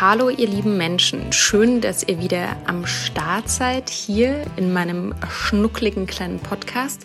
[0.00, 6.06] Hallo ihr lieben Menschen, schön, dass ihr wieder am Start seid hier in meinem schnuckligen
[6.06, 7.02] kleinen Podcast.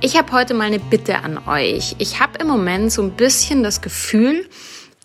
[0.00, 1.96] Ich habe heute mal eine Bitte an euch.
[1.98, 4.48] Ich habe im Moment so ein bisschen das Gefühl,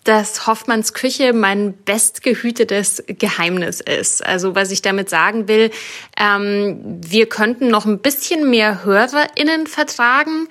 [0.04, 4.24] dass Hoffmanns Küche mein bestgehütetes Geheimnis ist.
[4.24, 5.72] Also was ich damit sagen will,
[6.16, 10.48] ähm, wir könnten noch ein bisschen mehr HörerInnen vertragen.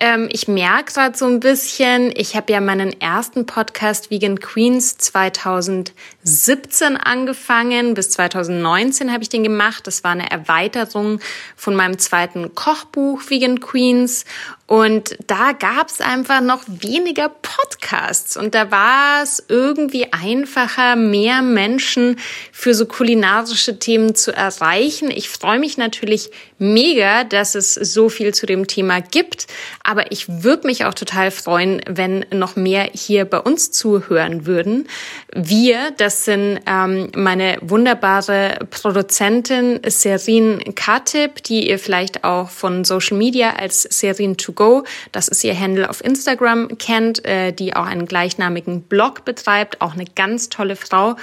[0.00, 4.98] Ähm, ich merke gerade so ein bisschen, ich habe ja meinen ersten Podcast Vegan Queens
[4.98, 7.94] 2017 angefangen.
[7.94, 9.86] Bis 2019 habe ich den gemacht.
[9.86, 11.20] Das war eine Erweiterung
[11.56, 14.24] von meinem zweiten Kochbuch Vegan Queens.
[14.66, 21.40] Und da gab es einfach noch weniger Podcasts und da war es irgendwie einfacher, mehr
[21.40, 22.18] Menschen
[22.50, 25.05] für so kulinarische Themen zu erreichen.
[25.10, 29.46] Ich freue mich natürlich mega, dass es so viel zu dem Thema gibt,
[29.82, 34.88] aber ich würde mich auch total freuen, wenn noch mehr hier bei uns zuhören würden.
[35.34, 43.18] Wir, das sind ähm, meine wunderbare Produzentin Serin Katib, die ihr vielleicht auch von Social
[43.18, 47.86] Media als Serin to go, das ist ihr Handle auf Instagram, kennt, äh, die auch
[47.86, 51.16] einen gleichnamigen Blog betreibt, auch eine ganz tolle Frau.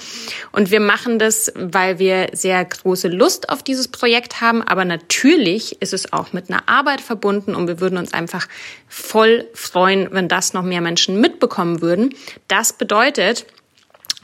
[0.51, 5.22] Und wir machen das, weil wir sehr große Lust auf dieses Projekt haben, aber natürlich
[5.23, 8.47] ist es auch mit einer Arbeit verbunden und wir würden uns einfach
[8.87, 12.13] voll freuen, wenn das noch mehr Menschen mitbekommen würden.
[12.47, 13.45] Das bedeutet,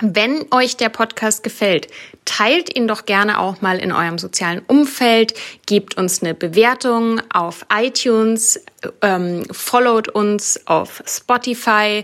[0.02, 1.88] wenn euch der Podcast gefällt,
[2.30, 5.34] teilt ihn doch gerne auch mal in eurem sozialen Umfeld,
[5.66, 8.64] gebt uns eine Bewertung auf iTunes,
[9.02, 12.04] ähm, followt uns auf Spotify,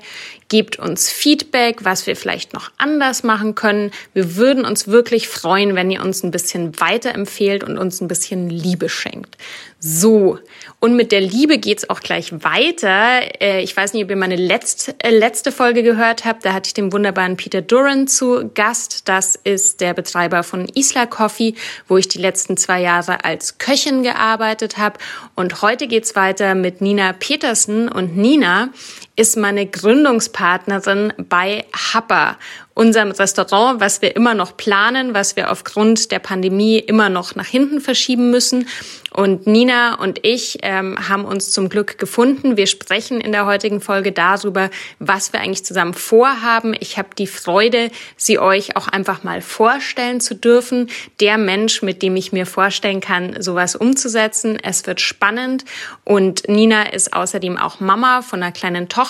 [0.49, 3.91] gebt uns Feedback, was wir vielleicht noch anders machen können.
[4.13, 8.49] Wir würden uns wirklich freuen, wenn ihr uns ein bisschen weiterempfehlt und uns ein bisschen
[8.49, 9.37] Liebe schenkt.
[9.79, 10.39] So,
[10.79, 13.21] und mit der Liebe geht's auch gleich weiter.
[13.41, 16.45] Äh, ich weiß nicht, ob ihr meine letzte, äh, letzte Folge gehört habt.
[16.45, 19.07] Da hatte ich den wunderbaren Peter Duran zu Gast.
[19.07, 21.55] Das ist der Betreiber von Isla Coffee,
[21.89, 24.97] wo ich die letzten zwei Jahre als Köchin gearbeitet habe.
[25.35, 27.89] Und heute geht's weiter mit Nina Petersen.
[27.89, 28.69] Und Nina
[29.15, 32.37] ist meine Gründungspartnerin bei Happer
[32.75, 37.45] unserem Restaurant, was wir immer noch planen, was wir aufgrund der Pandemie immer noch nach
[37.45, 38.67] hinten verschieben müssen.
[39.13, 42.57] Und Nina und ich ähm, haben uns zum Glück gefunden.
[42.57, 46.75] Wir sprechen in der heutigen Folge darüber, was wir eigentlich zusammen vorhaben.
[46.77, 50.89] Ich habe die Freude, sie euch auch einfach mal vorstellen zu dürfen.
[51.21, 54.57] Der Mensch, mit dem ich mir vorstellen kann, sowas umzusetzen.
[54.61, 55.63] Es wird spannend.
[56.03, 59.04] Und Nina ist außerdem auch Mama von einer kleinen Tochter,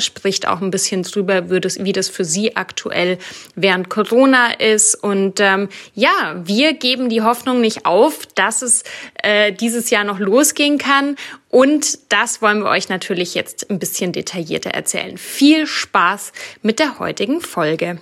[0.00, 3.18] spricht auch ein bisschen drüber, wie das für sie aktuell aktuell
[3.54, 4.94] während Corona ist.
[4.94, 8.84] Und ähm, ja, wir geben die Hoffnung nicht auf, dass es
[9.22, 11.16] äh, dieses Jahr noch losgehen kann.
[11.48, 15.18] Und das wollen wir euch natürlich jetzt ein bisschen detaillierter erzählen.
[15.18, 16.32] Viel Spaß
[16.62, 17.98] mit der heutigen Folge.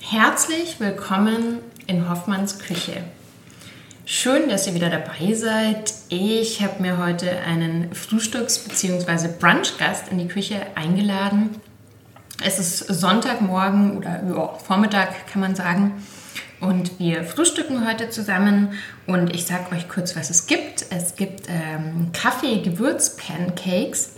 [0.00, 3.04] Herzlich willkommen in Hoffmanns Küche.
[4.10, 5.92] Schön, dass ihr wieder dabei seid.
[6.08, 9.28] Ich habe mir heute einen Frühstücks- bzw.
[9.38, 11.60] Brunchgast in die Küche eingeladen.
[12.42, 16.02] Es ist Sonntagmorgen oder ja, Vormittag kann man sagen.
[16.58, 18.72] Und wir frühstücken heute zusammen
[19.06, 20.86] und ich sage euch kurz, was es gibt.
[20.88, 24.12] Es gibt ähm, Kaffee-Gewürz-Pancakes.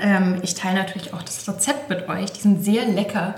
[0.00, 2.32] Ähm, ich teile natürlich auch das Rezept mit euch.
[2.32, 3.34] Die sind sehr lecker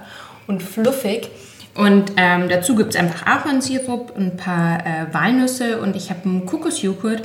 [0.47, 1.33] und fluffig.
[1.75, 6.47] Und ähm, dazu gibt es einfach Ahornsirup, ein paar äh, Walnüsse und ich habe einen
[6.47, 7.23] Kokosjoghurt,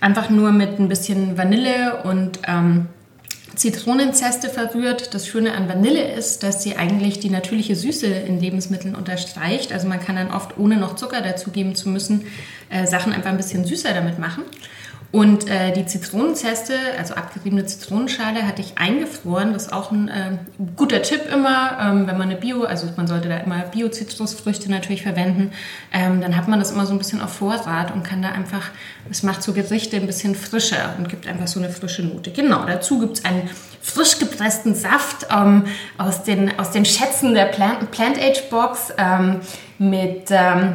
[0.00, 2.86] einfach nur mit ein bisschen Vanille und ähm,
[3.56, 5.12] Zitronenzeste verrührt.
[5.12, 9.70] Das Schöne an Vanille ist, dass sie eigentlich die natürliche Süße in Lebensmitteln unterstreicht.
[9.70, 12.24] Also man kann dann oft, ohne noch Zucker dazugeben zu müssen,
[12.70, 14.44] äh, Sachen einfach ein bisschen süßer damit machen.
[15.12, 19.52] Und äh, die Zitronenzeste, also abgeriebene Zitronenschale, hatte ich eingefroren.
[19.52, 20.38] Das ist auch ein äh,
[20.76, 25.02] guter Tipp immer, ähm, wenn man eine Bio, also man sollte da immer Bio-Zitrusfrüchte natürlich
[25.02, 25.50] verwenden.
[25.92, 28.70] Ähm, dann hat man das immer so ein bisschen auf Vorrat und kann da einfach,
[29.08, 32.30] das macht so Gerichte ein bisschen frischer und gibt einfach so eine frische Note.
[32.30, 33.50] Genau, dazu gibt es einen
[33.82, 35.64] frisch gepressten Saft ähm,
[35.98, 38.18] aus, den, aus den Schätzen der Plant, Plant
[38.96, 39.40] ähm,
[39.78, 40.74] mit ähm,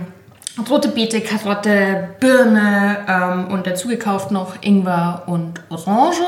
[0.70, 6.24] rote Beete, Karotte, Birne ähm, und dazu gekauft noch Ingwer und Orange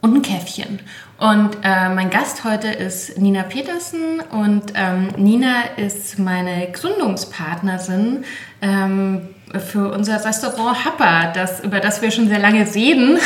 [0.00, 0.80] und ein Käffchen.
[1.18, 8.24] Und äh, mein Gast heute ist Nina Petersen und ähm, Nina ist meine Gründungspartnerin
[8.62, 13.18] ähm, für unser Restaurant Happa, das, über das wir schon sehr lange reden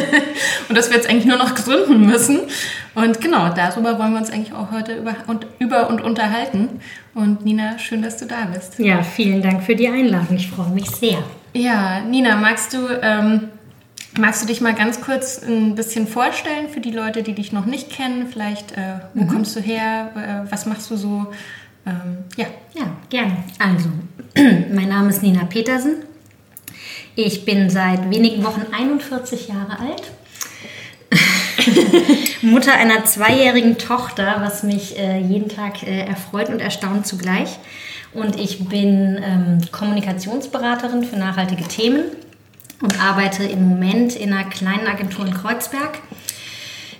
[0.68, 2.40] und das wir jetzt eigentlich nur noch gründen müssen.
[2.94, 6.80] Und genau, darüber wollen wir uns eigentlich auch heute über und, über und unterhalten.
[7.14, 8.78] Und Nina, schön, dass du da bist.
[8.78, 10.36] Ja, vielen Dank für die Einladung.
[10.36, 11.22] Ich freue mich sehr.
[11.54, 13.48] Ja, Nina, magst du, ähm,
[14.18, 17.66] magst du dich mal ganz kurz ein bisschen vorstellen für die Leute, die dich noch
[17.66, 18.26] nicht kennen?
[18.30, 19.28] Vielleicht, äh, wo mhm.
[19.28, 20.10] kommst du her?
[20.16, 21.26] Äh, was machst du so?
[21.86, 22.46] Ähm, ja.
[22.74, 23.44] Ja, gerne.
[23.58, 23.90] Also,
[24.74, 25.96] mein Name ist Nina Petersen.
[27.14, 30.10] Ich bin seit wenigen Wochen 41 Jahre alt.
[32.42, 37.58] Mutter einer zweijährigen Tochter, was mich äh, jeden Tag äh, erfreut und erstaunt zugleich.
[38.14, 42.04] Und ich bin ähm, Kommunikationsberaterin für nachhaltige Themen
[42.80, 45.98] und arbeite im Moment in einer kleinen Agentur in Kreuzberg,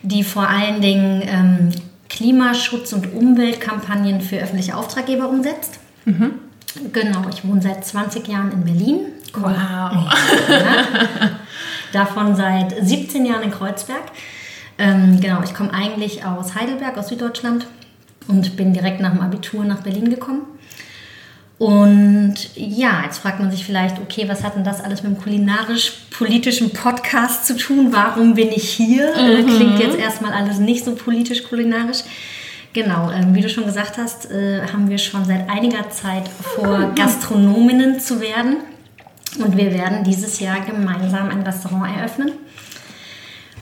[0.03, 1.71] die vor allen Dingen ähm,
[2.13, 5.79] Klimaschutz- und Umweltkampagnen für öffentliche Auftraggeber umsetzt.
[6.05, 6.35] Mhm.
[6.93, 9.01] Genau, ich wohne seit 20 Jahren in Berlin.
[9.35, 9.51] Wow.
[9.51, 10.05] Ja,
[11.93, 14.03] davon seit 17 Jahren in Kreuzberg.
[14.79, 17.67] Ähm, genau, ich komme eigentlich aus Heidelberg, aus Süddeutschland
[18.29, 20.43] und bin direkt nach dem Abitur nach Berlin gekommen.
[21.63, 25.23] Und ja, jetzt fragt man sich vielleicht, okay, was hat denn das alles mit dem
[25.23, 27.93] kulinarisch-politischen Podcast zu tun?
[27.93, 29.15] Warum bin ich hier?
[29.15, 29.47] Äh, mhm.
[29.47, 31.99] Klingt jetzt erstmal alles nicht so politisch-kulinarisch.
[32.73, 36.91] Genau, ähm, wie du schon gesagt hast, äh, haben wir schon seit einiger Zeit vor,
[36.97, 38.57] Gastronominnen zu werden.
[39.39, 42.33] Und wir werden dieses Jahr gemeinsam ein Restaurant eröffnen.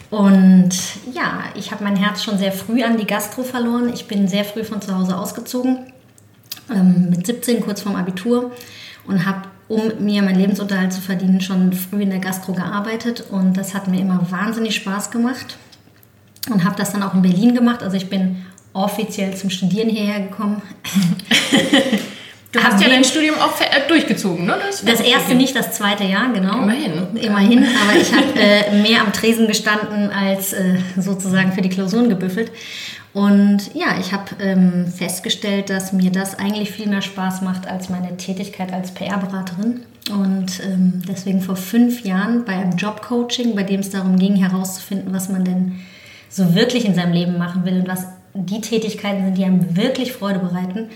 [0.08, 0.70] Und
[1.12, 3.92] ja, ich habe mein Herz schon sehr früh an die Gastro verloren.
[3.92, 5.92] Ich bin sehr früh von zu Hause ausgezogen,
[6.72, 8.52] ähm, mit 17 kurz vorm Abitur
[9.06, 13.24] und habe, um mir meinen Lebensunterhalt zu verdienen, schon früh in der Gastro gearbeitet.
[13.30, 15.58] Und das hat mir immer wahnsinnig Spaß gemacht
[16.50, 17.82] und habe das dann auch in Berlin gemacht.
[17.82, 20.62] Also ich bin offiziell zum Studieren hierher gekommen.
[22.52, 24.56] Du hast ja dein Studium auch äh, durchgezogen, ne?
[24.60, 26.62] Das, das erste nicht, das zweite Jahr, genau.
[26.62, 27.16] Immerhin.
[27.16, 32.08] Immerhin, aber ich habe äh, mehr am Tresen gestanden als äh, sozusagen für die Klausuren
[32.08, 32.50] gebüffelt.
[33.12, 37.88] Und ja, ich habe ähm, festgestellt, dass mir das eigentlich viel mehr Spaß macht als
[37.88, 39.80] meine Tätigkeit als PR-Beraterin.
[40.10, 45.12] Und ähm, deswegen vor fünf Jahren bei einem Jobcoaching, bei dem es darum ging, herauszufinden,
[45.12, 45.80] was man denn
[46.28, 50.12] so wirklich in seinem Leben machen will und was die Tätigkeiten sind, die einem wirklich
[50.12, 50.88] Freude bereiten,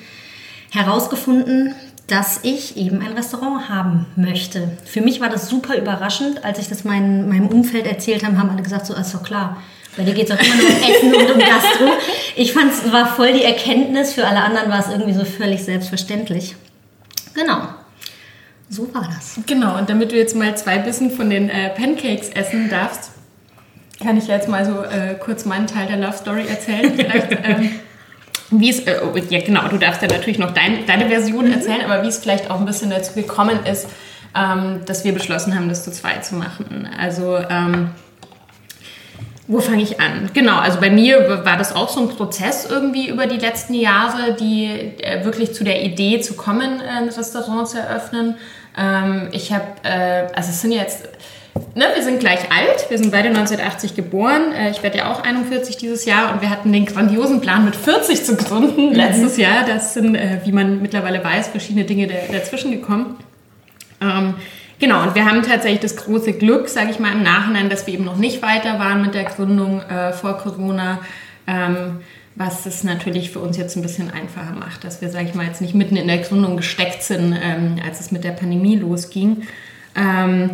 [0.71, 1.75] herausgefunden,
[2.07, 4.69] dass ich eben ein Restaurant haben möchte.
[4.85, 8.51] Für mich war das super überraschend, als ich das mein, meinem Umfeld erzählt habe, haben
[8.51, 9.57] alle gesagt, so ist doch klar.
[9.96, 11.93] Bei dir geht es auch immer nur um Essen und um Gastro.
[12.37, 15.62] Ich fand es war voll die Erkenntnis, für alle anderen war es irgendwie so völlig
[15.62, 16.56] selbstverständlich.
[17.35, 17.69] Genau.
[18.69, 19.38] So war das.
[19.46, 23.11] Genau, und damit du jetzt mal zwei Bissen von den äh, Pancakes essen darfst,
[24.02, 26.93] kann ich jetzt mal so äh, kurz meinen Teil der Love Story erzählen.
[26.96, 27.70] Vielleicht, ähm,
[28.50, 29.00] wie es, äh,
[29.31, 32.50] ja genau, du darfst ja natürlich noch dein, deine Version erzählen, aber wie es vielleicht
[32.50, 33.88] auch ein bisschen dazu gekommen ist,
[34.35, 36.88] ähm, dass wir beschlossen haben, das zu zweit zu machen.
[36.99, 37.91] Also, ähm,
[39.46, 40.31] wo fange ich an?
[40.32, 44.34] Genau, also bei mir war das auch so ein Prozess irgendwie über die letzten Jahre,
[44.34, 44.67] die
[45.03, 48.36] äh, wirklich zu der Idee zu kommen, ein Restaurant zu eröffnen.
[48.77, 51.08] Ähm, ich habe, äh, also es sind jetzt
[51.74, 54.53] ne, wir sind gleich alt, wir sind beide 1980 geboren.
[54.53, 57.77] Äh, ich werde ja auch 41 dieses Jahr und wir hatten den grandiosen Plan, mit
[57.77, 58.94] 40 zu gründen mhm.
[58.94, 59.65] letztes Jahr.
[59.67, 63.17] Das sind, äh, wie man mittlerweile weiß, verschiedene Dinge dazwischen gekommen.
[64.01, 64.34] Ähm,
[64.84, 67.94] genau, und wir haben tatsächlich das große Glück, sage ich mal im Nachhinein, dass wir
[67.94, 71.00] eben noch nicht weiter waren mit der Gründung äh, vor Corona.
[71.46, 72.00] Ähm,
[72.36, 75.46] was es natürlich für uns jetzt ein bisschen einfacher macht, dass wir, sage ich mal,
[75.46, 79.46] jetzt nicht mitten in der Gründung gesteckt sind, ähm, als es mit der Pandemie losging.
[79.94, 80.50] Ähm,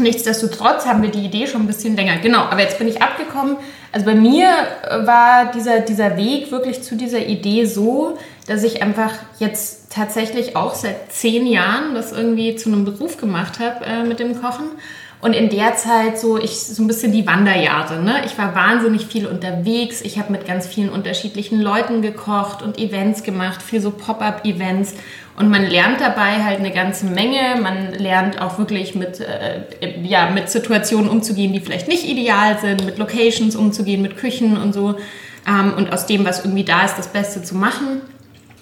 [0.00, 2.18] Nichtsdestotrotz haben wir die Idee schon ein bisschen länger.
[2.18, 3.56] Genau, aber jetzt bin ich abgekommen.
[3.90, 8.16] Also bei mir äh, war dieser, dieser Weg wirklich zu dieser Idee so,
[8.48, 13.60] dass ich einfach jetzt tatsächlich auch seit zehn Jahren das irgendwie zu einem Beruf gemacht
[13.60, 14.70] habe äh, mit dem Kochen.
[15.20, 18.00] Und in der Zeit so, ich so ein bisschen die Wanderjahre.
[18.00, 18.22] Ne?
[18.24, 20.00] Ich war wahnsinnig viel unterwegs.
[20.00, 24.94] Ich habe mit ganz vielen unterschiedlichen Leuten gekocht und Events gemacht, viel so Pop-up-Events.
[25.36, 27.60] Und man lernt dabei halt eine ganze Menge.
[27.60, 32.86] Man lernt auch wirklich mit, äh, ja, mit Situationen umzugehen, die vielleicht nicht ideal sind,
[32.86, 34.94] mit Locations umzugehen, mit Küchen und so.
[35.48, 38.02] Ähm, und aus dem, was irgendwie da ist, das Beste zu machen.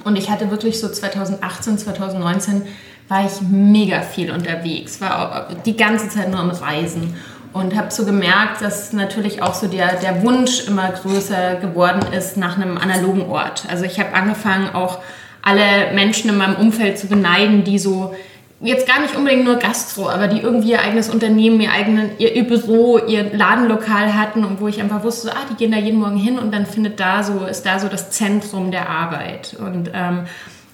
[0.07, 2.63] Und ich hatte wirklich so 2018, 2019
[3.09, 7.17] war ich mega viel unterwegs, war die ganze Zeit nur am Reisen
[7.53, 12.37] und habe so gemerkt, dass natürlich auch so der, der Wunsch immer größer geworden ist
[12.37, 13.65] nach einem analogen Ort.
[13.69, 15.01] Also ich habe angefangen auch
[15.43, 18.15] alle Menschen in meinem Umfeld zu beneiden, die so
[18.61, 22.47] jetzt gar nicht unbedingt nur Gastro, aber die irgendwie ihr eigenes Unternehmen, ihr eigenes ihr,
[22.47, 26.17] Büro, ihr Ladenlokal hatten und wo ich einfach wusste, ah, die gehen da jeden Morgen
[26.17, 30.27] hin und dann findet da so ist da so das Zentrum der Arbeit und ähm,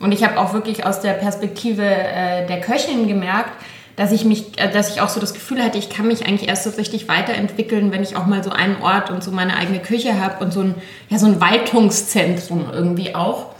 [0.03, 3.53] und ich habe auch wirklich aus der Perspektive äh, der Köchin gemerkt,
[3.95, 6.49] dass ich mich, äh, dass ich auch so das Gefühl hatte, ich kann mich eigentlich
[6.49, 9.79] erst so richtig weiterentwickeln, wenn ich auch mal so einen Ort und so meine eigene
[9.79, 10.75] Küche habe und so ein,
[11.09, 13.55] ja, so ein Weitungszentrum irgendwie auch.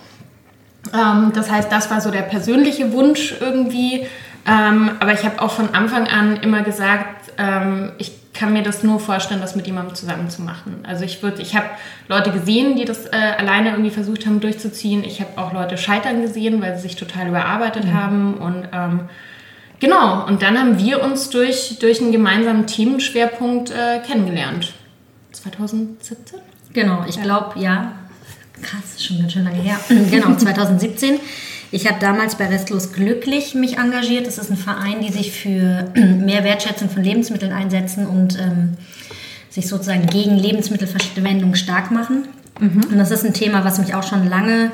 [0.93, 4.07] Ähm, das heißt, das war so der persönliche Wunsch irgendwie.
[4.47, 8.83] Ähm, aber ich habe auch von Anfang an immer gesagt, ähm, ich kann mir das
[8.83, 10.85] nur vorstellen, das mit jemandem zusammen zu machen.
[10.89, 11.67] Also ich würde, ich habe
[12.09, 15.05] Leute gesehen, die das äh, alleine irgendwie versucht haben durchzuziehen.
[15.05, 17.95] Ich habe auch Leute scheitern gesehen, weil sie sich total überarbeitet mhm.
[17.95, 19.01] haben und ähm,
[19.83, 24.75] Genau, und dann haben wir uns durch, durch einen gemeinsamen Themenschwerpunkt äh, kennengelernt.
[25.33, 26.39] 2017?
[26.73, 27.91] Genau, ich glaube, ja.
[28.63, 29.79] Krass, schon ganz schön lange her.
[30.11, 31.21] genau, 2017.
[31.71, 34.27] Ich habe damals bei Restlos Glücklich mich engagiert.
[34.27, 38.77] Das ist ein Verein, die sich für mehr Wertschätzung von Lebensmitteln einsetzen und ähm,
[39.51, 42.29] sich sozusagen gegen Lebensmittelverschwendung stark machen.
[42.61, 42.85] Mhm.
[42.91, 44.71] Und das ist ein Thema, was mich auch schon lange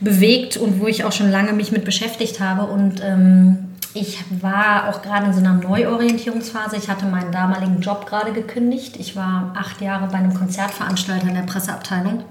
[0.00, 2.70] bewegt und wo ich auch schon lange mich mit beschäftigt habe.
[2.70, 3.58] Und ähm,
[3.94, 6.76] ich war auch gerade in so einer Neuorientierungsphase.
[6.76, 8.96] Ich hatte meinen damaligen Job gerade gekündigt.
[8.98, 12.22] Ich war acht Jahre bei einem Konzertveranstalter in der Presseabteilung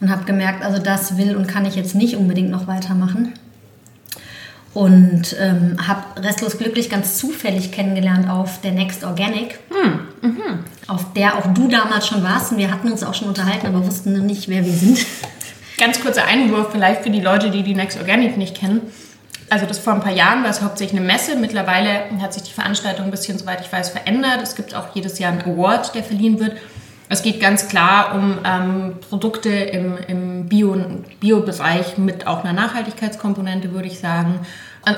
[0.00, 3.32] und habe gemerkt, also das will und kann ich jetzt nicht unbedingt noch weitermachen.
[4.72, 10.30] Und ähm, habe Restlos Glücklich ganz zufällig kennengelernt auf der Next Organic, hm.
[10.30, 10.58] mhm.
[10.86, 12.52] auf der auch du damals schon warst.
[12.52, 15.04] Und wir hatten uns auch schon unterhalten, aber wussten nicht, wer wir sind.
[15.78, 18.82] Ganz kurzer Einwurf vielleicht für die Leute, die die Next Organic nicht kennen
[19.50, 21.36] also das vor ein paar Jahren war es hauptsächlich eine Messe.
[21.36, 24.40] Mittlerweile hat sich die Veranstaltung ein bisschen, soweit ich weiß, verändert.
[24.42, 26.56] Es gibt auch jedes Jahr einen Award, der verliehen wird.
[27.10, 33.88] Es geht ganz klar um ähm, Produkte im, im Bio-Bereich mit auch einer Nachhaltigkeitskomponente, würde
[33.88, 34.46] ich sagen.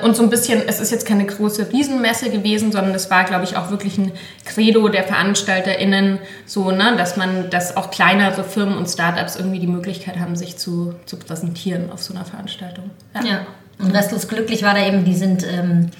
[0.04, 3.44] Und so ein bisschen, es ist jetzt keine große Riesenmesse gewesen, sondern es war, glaube
[3.44, 4.12] ich, auch wirklich ein
[4.44, 9.66] Credo der VeranstalterInnen, so, ne, dass man, dass auch kleinere Firmen und Startups irgendwie die
[9.66, 12.90] Möglichkeit haben, sich zu, zu präsentieren auf so einer Veranstaltung.
[13.14, 13.24] Ja.
[13.24, 13.46] ja.
[13.78, 15.90] Und restlos glücklich war da eben, die sind ähm,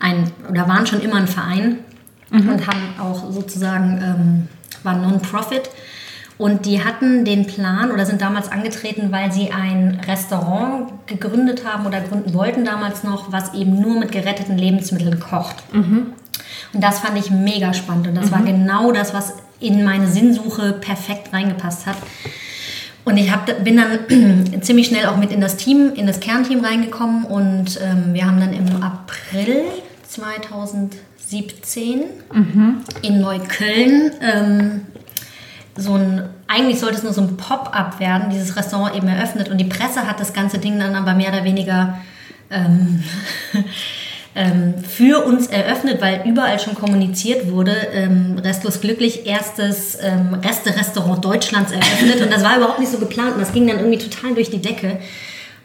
[0.00, 1.80] ein oder waren schon immer ein Verein
[2.30, 2.48] mhm.
[2.48, 4.48] und haben auch sozusagen, ähm,
[4.84, 5.70] waren Non-Profit.
[6.38, 11.84] Und die hatten den Plan oder sind damals angetreten, weil sie ein Restaurant gegründet haben
[11.84, 15.56] oder gründen wollten damals noch, was eben nur mit geretteten Lebensmitteln kocht.
[15.74, 16.12] Mhm.
[16.72, 18.06] Und das fand ich mega spannend.
[18.06, 18.30] Und das mhm.
[18.30, 21.96] war genau das, was in meine Sinnsuche perfekt reingepasst hat.
[23.04, 26.64] Und ich hab, bin dann ziemlich schnell auch mit in das Team, in das Kernteam
[26.64, 29.62] reingekommen und ähm, wir haben dann im April
[31.28, 32.76] 2017 mhm.
[33.02, 34.80] in Neukölln ähm,
[35.76, 39.58] so ein, eigentlich sollte es nur so ein Pop-up werden, dieses Restaurant eben eröffnet und
[39.58, 41.98] die Presse hat das ganze Ding dann aber mehr oder weniger
[42.50, 43.04] ähm,
[44.34, 51.24] ähm, für uns eröffnet, weil überall schon kommuniziert wurde, ähm, Restlos Glücklich, erstes ähm, Reste-Restaurant
[51.24, 52.22] Deutschlands eröffnet.
[52.22, 54.62] Und das war überhaupt nicht so geplant und das ging dann irgendwie total durch die
[54.62, 54.98] Decke.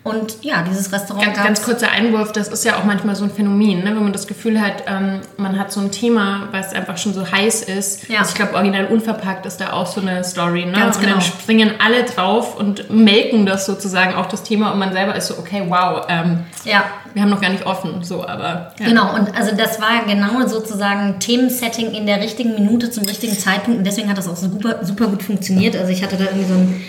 [0.03, 1.24] Und ja, dieses Restaurant.
[1.25, 3.95] Ganz, ganz kurzer Einwurf, das ist ja auch manchmal so ein Phänomen, ne?
[3.95, 7.31] wenn man das Gefühl hat, ähm, man hat so ein Thema, was einfach schon so
[7.31, 8.10] heiß ist.
[8.10, 8.19] Ja.
[8.19, 10.65] Also ich glaube, original unverpackt ist da auch so eine Story.
[10.65, 10.74] Ne?
[10.74, 11.15] Ganz und genau.
[11.15, 15.27] dann springen alle drauf und melken das sozusagen auch das Thema und man selber ist
[15.27, 16.83] so, okay, wow, ähm, ja.
[17.13, 18.03] wir haben noch gar nicht offen.
[18.03, 18.86] So, aber, ja.
[18.86, 23.77] Genau, und also das war genau sozusagen Themensetting in der richtigen Minute zum richtigen Zeitpunkt
[23.77, 25.77] und deswegen hat das auch super, super gut funktioniert.
[25.77, 26.83] Also ich hatte da irgendwie so ein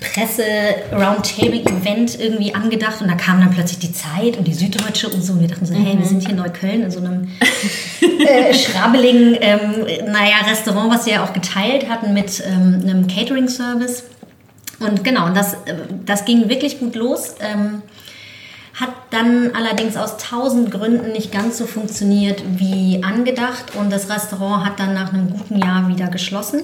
[0.00, 5.32] Presse-Roundtable-Event irgendwie angedacht und da kam dann plötzlich die Zeit und die Süddeutsche und so
[5.32, 6.04] und wir dachten so, hey, wir mhm.
[6.04, 7.28] sind hier in Neukölln in so einem
[8.00, 14.04] äh, schrabbeligen, ähm, naja, Restaurant, was wir ja auch geteilt hatten mit ähm, einem Catering-Service.
[14.80, 15.74] Und genau, und das, äh,
[16.06, 17.34] das ging wirklich gut los.
[17.40, 17.82] Ähm,
[18.74, 24.64] hat dann allerdings aus tausend Gründen nicht ganz so funktioniert wie angedacht und das Restaurant
[24.64, 26.62] hat dann nach einem guten Jahr wieder geschlossen.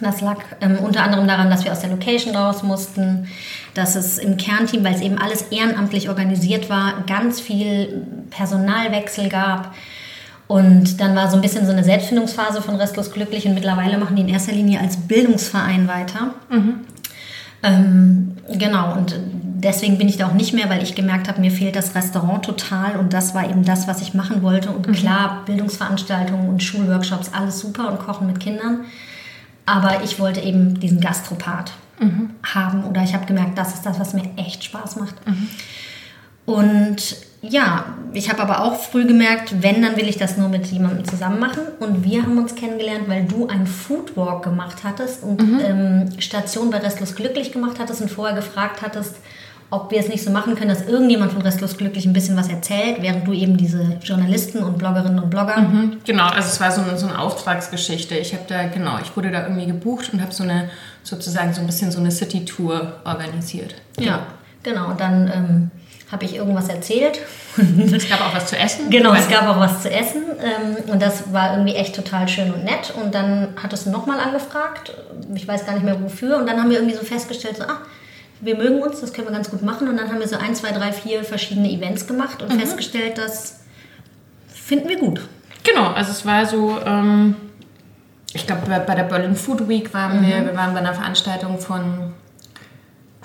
[0.00, 3.28] Das lag ähm, unter anderem daran, dass wir aus der Location raus mussten,
[3.74, 9.74] dass es im Kernteam, weil es eben alles ehrenamtlich organisiert war, ganz viel Personalwechsel gab.
[10.46, 14.16] Und dann war so ein bisschen so eine Selbstfindungsphase von Restlos Glücklich und mittlerweile machen
[14.16, 16.34] die in erster Linie als Bildungsverein weiter.
[16.48, 16.80] Mhm.
[17.62, 21.50] Ähm, genau, und deswegen bin ich da auch nicht mehr, weil ich gemerkt habe, mir
[21.50, 24.70] fehlt das Restaurant total und das war eben das, was ich machen wollte.
[24.70, 24.92] Und mhm.
[24.92, 28.86] klar, Bildungsveranstaltungen und Schulworkshops, alles super und Kochen mit Kindern.
[29.68, 32.30] Aber ich wollte eben diesen Gastropart mhm.
[32.42, 35.14] haben oder ich habe gemerkt, das ist das, was mir echt Spaß macht.
[35.26, 35.48] Mhm.
[36.46, 37.84] Und ja,
[38.14, 41.38] ich habe aber auch früh gemerkt, wenn, dann will ich das nur mit jemandem zusammen
[41.38, 41.60] machen.
[41.78, 45.60] Und wir haben uns kennengelernt, weil du einen Foodwalk gemacht hattest und mhm.
[45.60, 49.16] ähm, Station bei Restlos glücklich gemacht hattest und vorher gefragt hattest,
[49.70, 52.48] ob wir es nicht so machen können, dass irgendjemand von Restlos Glücklich ein bisschen was
[52.48, 55.58] erzählt, während du eben diese Journalisten und Bloggerinnen und Blogger.
[55.58, 58.16] Mhm, genau, also es war so eine, so eine Auftragsgeschichte.
[58.16, 60.70] Ich habe da, genau, ich wurde da irgendwie gebucht und habe so eine,
[61.02, 63.74] sozusagen so ein bisschen so eine City-Tour organisiert.
[63.98, 64.26] Ja,
[64.62, 64.88] genau.
[64.88, 65.70] Und dann ähm,
[66.10, 67.20] habe ich irgendwas erzählt.
[67.92, 68.88] es gab auch was zu essen.
[68.88, 70.22] Genau, es gab auch was zu essen.
[70.40, 72.94] Ähm, und das war irgendwie echt total schön und nett.
[73.02, 74.94] Und dann hattest du nochmal angefragt.
[75.34, 76.38] Ich weiß gar nicht mehr wofür.
[76.38, 77.82] Und dann haben wir irgendwie so festgestellt, so, ah,
[78.40, 79.88] wir mögen uns, das können wir ganz gut machen.
[79.88, 82.60] Und dann haben wir so ein, zwei, drei, vier verschiedene Events gemacht und mhm.
[82.60, 83.60] festgestellt, das
[84.52, 85.20] finden wir gut.
[85.64, 87.34] Genau, also es war so, ähm,
[88.32, 90.26] ich glaube, bei der Berlin Food Week waren mhm.
[90.26, 92.12] wir, wir waren bei einer Veranstaltung von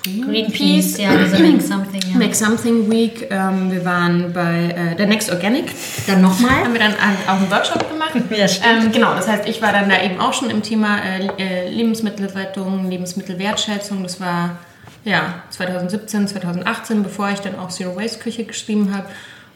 [0.04, 2.02] Greenpeace, ja, diese Make Something.
[2.12, 2.18] Ja.
[2.18, 3.26] Make Something Week.
[3.30, 5.72] Ähm, wir waren bei äh, der Next Organic.
[6.06, 6.50] Dann nochmal.
[6.64, 8.12] Haben wir dann auch einen Workshop gemacht.
[8.36, 8.84] ja, stimmt.
[8.84, 10.98] Ähm, genau, das heißt, ich war dann da eben auch schon im Thema
[11.38, 14.02] äh Lebensmittelrettung, Lebensmittelwertschätzung.
[14.02, 14.58] Das war
[15.04, 19.06] ja, 2017, 2018, bevor ich dann auch Zero Waste Küche geschrieben habe.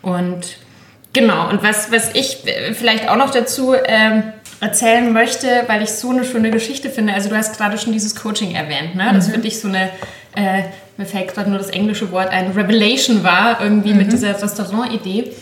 [0.02, 0.58] Und
[1.12, 4.24] genau, und was, was ich äh, vielleicht auch noch dazu ähm,
[4.60, 7.14] erzählen möchte, weil ich so eine schöne Geschichte finde.
[7.14, 9.10] Also du hast gerade schon dieses Coaching erwähnt, ne?
[9.12, 9.32] Das mhm.
[9.32, 9.90] für dich so eine,
[10.34, 10.64] äh,
[10.96, 13.98] mir fällt gerade nur das englische Wort ein, Revelation war, irgendwie mhm.
[13.98, 15.32] mit dieser Restaurant-Idee.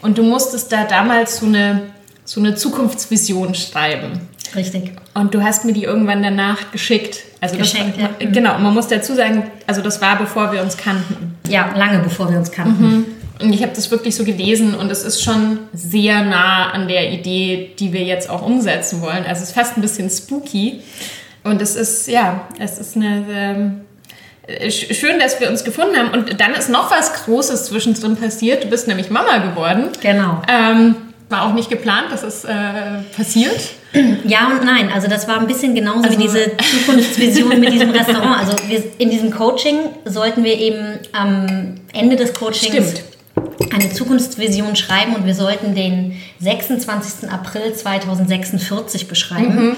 [0.00, 1.82] Und du musstest da damals so eine,
[2.24, 4.28] so eine Zukunftsvision schreiben.
[4.54, 4.92] Richtig.
[5.14, 7.24] Und du hast mir die irgendwann danach geschickt.
[7.42, 8.30] Also Geschenkt, das, ja.
[8.30, 11.36] Genau, und man muss dazu sagen, also das war bevor wir uns kannten.
[11.48, 12.84] Ja, lange bevor wir uns kannten.
[12.84, 13.06] Mhm.
[13.40, 17.10] Und ich habe das wirklich so gelesen und es ist schon sehr nah an der
[17.10, 19.26] Idee, die wir jetzt auch umsetzen wollen.
[19.26, 20.82] Also es ist fast ein bisschen spooky.
[21.42, 23.24] Und es ist, ja, es ist eine...
[23.28, 23.80] Ähm,
[24.70, 26.10] schön, dass wir uns gefunden haben.
[26.10, 28.62] Und dann ist noch was Großes zwischendrin passiert.
[28.62, 29.88] Du bist nämlich Mama geworden.
[30.00, 30.42] Genau.
[30.48, 30.94] Ähm,
[31.28, 32.52] war auch nicht geplant, dass es äh,
[33.16, 33.60] passiert.
[34.24, 34.90] Ja und nein.
[34.92, 36.52] Also das war ein bisschen genauso also, wie diese
[36.86, 38.38] Zukunftsvision mit diesem Restaurant.
[38.38, 43.02] Also wir, in diesem Coaching sollten wir eben am Ende des Coachings Stimmt.
[43.72, 47.30] eine Zukunftsvision schreiben und wir sollten den 26.
[47.30, 49.66] April 2046 beschreiben.
[49.66, 49.76] Mhm.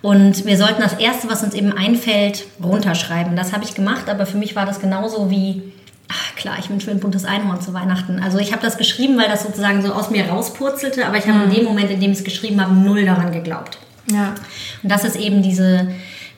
[0.00, 3.34] Und wir sollten das Erste, was uns eben einfällt, runterschreiben.
[3.34, 5.72] Das habe ich gemacht, aber für mich war das genauso wie
[6.08, 8.20] Ach, klar, ich wünsche mir ein buntes Einhorn zu Weihnachten.
[8.20, 11.38] Also ich habe das geschrieben, weil das sozusagen so aus mir rauspurzelte, aber ich habe
[11.38, 11.44] mhm.
[11.44, 13.78] in dem Moment, in dem ich es geschrieben habe, null daran geglaubt.
[14.10, 14.34] Ja.
[14.82, 15.88] Und das ist eben diese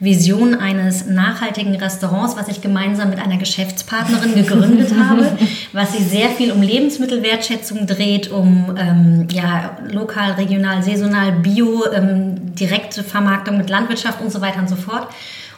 [0.00, 5.36] Vision eines nachhaltigen Restaurants, was ich gemeinsam mit einer Geschäftspartnerin gegründet habe,
[5.74, 12.54] was sich sehr viel um Lebensmittelwertschätzung dreht, um ähm, ja, lokal, regional, saisonal, bio, ähm,
[12.54, 15.08] direkte Vermarktung mit Landwirtschaft und so weiter und so fort.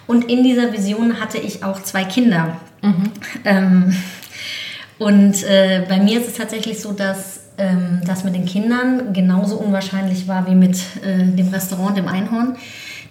[0.07, 2.57] Und in dieser Vision hatte ich auch zwei Kinder.
[2.83, 3.11] Mhm.
[3.45, 3.97] Ähm,
[4.99, 9.57] und äh, bei mir ist es tatsächlich so, dass ähm, das mit den Kindern genauso
[9.57, 12.57] unwahrscheinlich war wie mit äh, dem Restaurant, dem Einhorn.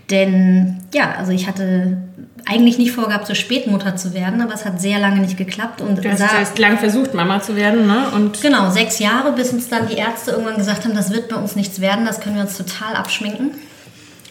[0.10, 1.98] Denn ja, also ich hatte
[2.46, 5.80] eigentlich nicht vorgehabt, so Spätmutter zu werden, aber es hat sehr lange nicht geklappt.
[5.80, 8.10] Und du hast, hast lang versucht, Mama zu werden, ne?
[8.14, 11.36] Und genau, sechs Jahre, bis uns dann die Ärzte irgendwann gesagt haben, das wird bei
[11.38, 13.52] uns nichts werden, das können wir uns total abschminken.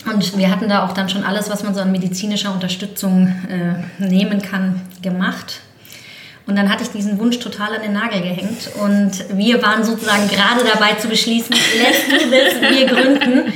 [0.06, 4.02] Und wir hatten da auch dann schon alles, was man so an medizinischer Unterstützung äh,
[4.02, 5.60] nehmen kann, gemacht.
[6.46, 8.70] Und dann hatte ich diesen Wunsch total an den Nagel gehängt.
[8.82, 13.52] Und wir waren sozusagen gerade dabei zu beschließen, let's do this, wir gründen.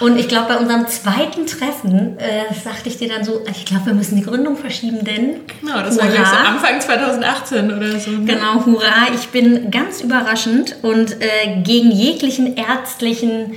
[0.00, 3.86] Und ich glaube, bei unserem zweiten Treffen äh, sagte ich dir dann so, ich glaube,
[3.86, 5.40] wir müssen die Gründung verschieben, denn.
[5.60, 8.10] Genau, das hurra, war so Anfang 2018 oder so.
[8.12, 8.24] Ne?
[8.24, 9.08] Genau, hurra.
[9.14, 13.56] Ich bin ganz überraschend und äh, gegen jeglichen ärztlichen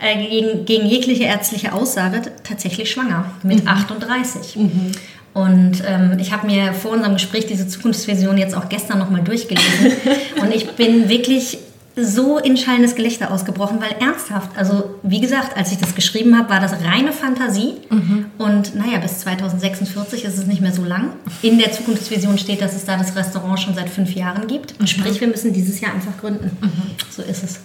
[0.00, 3.68] äh, gegen, gegen jegliche ärztliche Aussage tatsächlich schwanger mit mhm.
[3.68, 4.56] 38.
[4.56, 4.92] Mhm.
[5.34, 9.92] Und ähm, ich habe mir vor unserem Gespräch diese Zukunftsvision jetzt auch gestern nochmal durchgelesen.
[10.40, 11.58] und ich bin wirklich
[11.96, 16.50] so in schallendes Gelächter ausgebrochen, weil ernsthaft, also wie gesagt, als ich das geschrieben habe,
[16.50, 17.74] war das reine Fantasie.
[17.88, 18.26] Mhm.
[18.38, 21.12] Und naja, bis 2046 ist es nicht mehr so lang.
[21.42, 24.80] In der Zukunftsvision steht, dass es da das Restaurant schon seit fünf Jahren gibt.
[24.80, 24.86] Mhm.
[24.86, 26.56] Sprich, wir müssen dieses Jahr einfach gründen.
[26.60, 26.70] Mhm.
[27.10, 27.60] So ist es.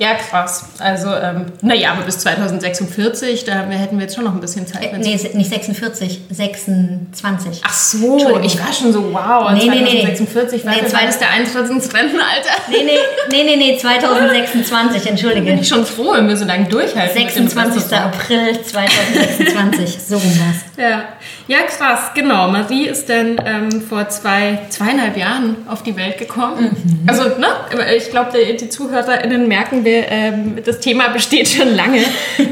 [0.00, 0.64] Ja, krass.
[0.78, 4.94] Also, ähm, naja, aber bis 2046, da hätten wir jetzt schon noch ein bisschen Zeit.
[4.94, 7.60] Äh, nee, nicht 46, 26.
[7.62, 10.76] Ach so, ich war schon so, wow, nee, 2046, nee, nee.
[10.80, 12.48] nee, das der Eintritt ins Rentenalter.
[12.70, 12.96] Nee, nee,
[13.30, 15.42] nee, nee, nee 2026, entschuldige.
[15.42, 17.14] Bin ich schon froh, wenn wir so lange durchhalten.
[17.14, 17.92] 26.
[17.94, 20.82] April 2026, so rum was.
[20.82, 21.04] Ja.
[21.50, 22.46] Ja, krass, genau.
[22.46, 26.76] Marie ist dann ähm, vor zwei, zweieinhalb Jahren auf die Welt gekommen.
[26.84, 27.08] Mhm.
[27.08, 27.48] Also, ne,
[27.96, 32.04] ich glaube, die, die ZuhörerInnen merken, wir, ähm, das Thema besteht schon lange.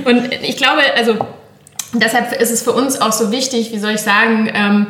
[0.04, 1.16] Und ich glaube, also
[1.92, 4.88] deshalb ist es für uns auch so wichtig, wie soll ich sagen, ähm,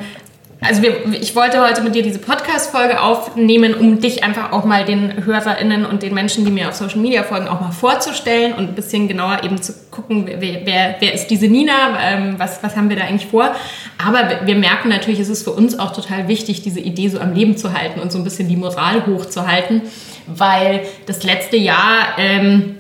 [0.61, 4.85] also wir, ich wollte heute mit dir diese Podcast-Folge aufnehmen, um dich einfach auch mal
[4.85, 8.71] den HörerInnen und den Menschen, die mir auf Social Media folgen, auch mal vorzustellen und
[8.71, 12.77] ein bisschen genauer eben zu gucken, wer, wer, wer ist diese Nina, ähm, was, was
[12.77, 13.55] haben wir da eigentlich vor.
[14.05, 17.35] Aber wir merken natürlich, es ist für uns auch total wichtig, diese Idee so am
[17.35, 19.83] Leben zu halten und so ein bisschen die Moral hochzuhalten,
[20.27, 22.19] weil das letzte Jahr...
[22.19, 22.78] Ähm,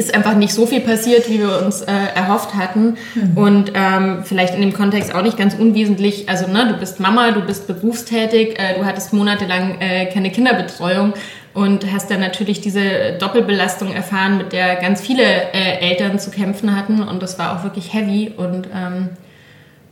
[0.00, 2.96] ist einfach nicht so viel passiert, wie wir uns äh, erhofft hatten.
[3.14, 3.36] Mhm.
[3.36, 6.28] Und ähm, vielleicht in dem Kontext auch nicht ganz unwesentlich.
[6.28, 11.12] Also, ne, du bist Mama, du bist berufstätig, äh, du hattest monatelang äh, keine Kinderbetreuung
[11.52, 16.74] und hast dann natürlich diese Doppelbelastung erfahren, mit der ganz viele äh, Eltern zu kämpfen
[16.74, 17.02] hatten.
[17.02, 18.32] Und das war auch wirklich heavy.
[18.36, 19.10] Und ähm,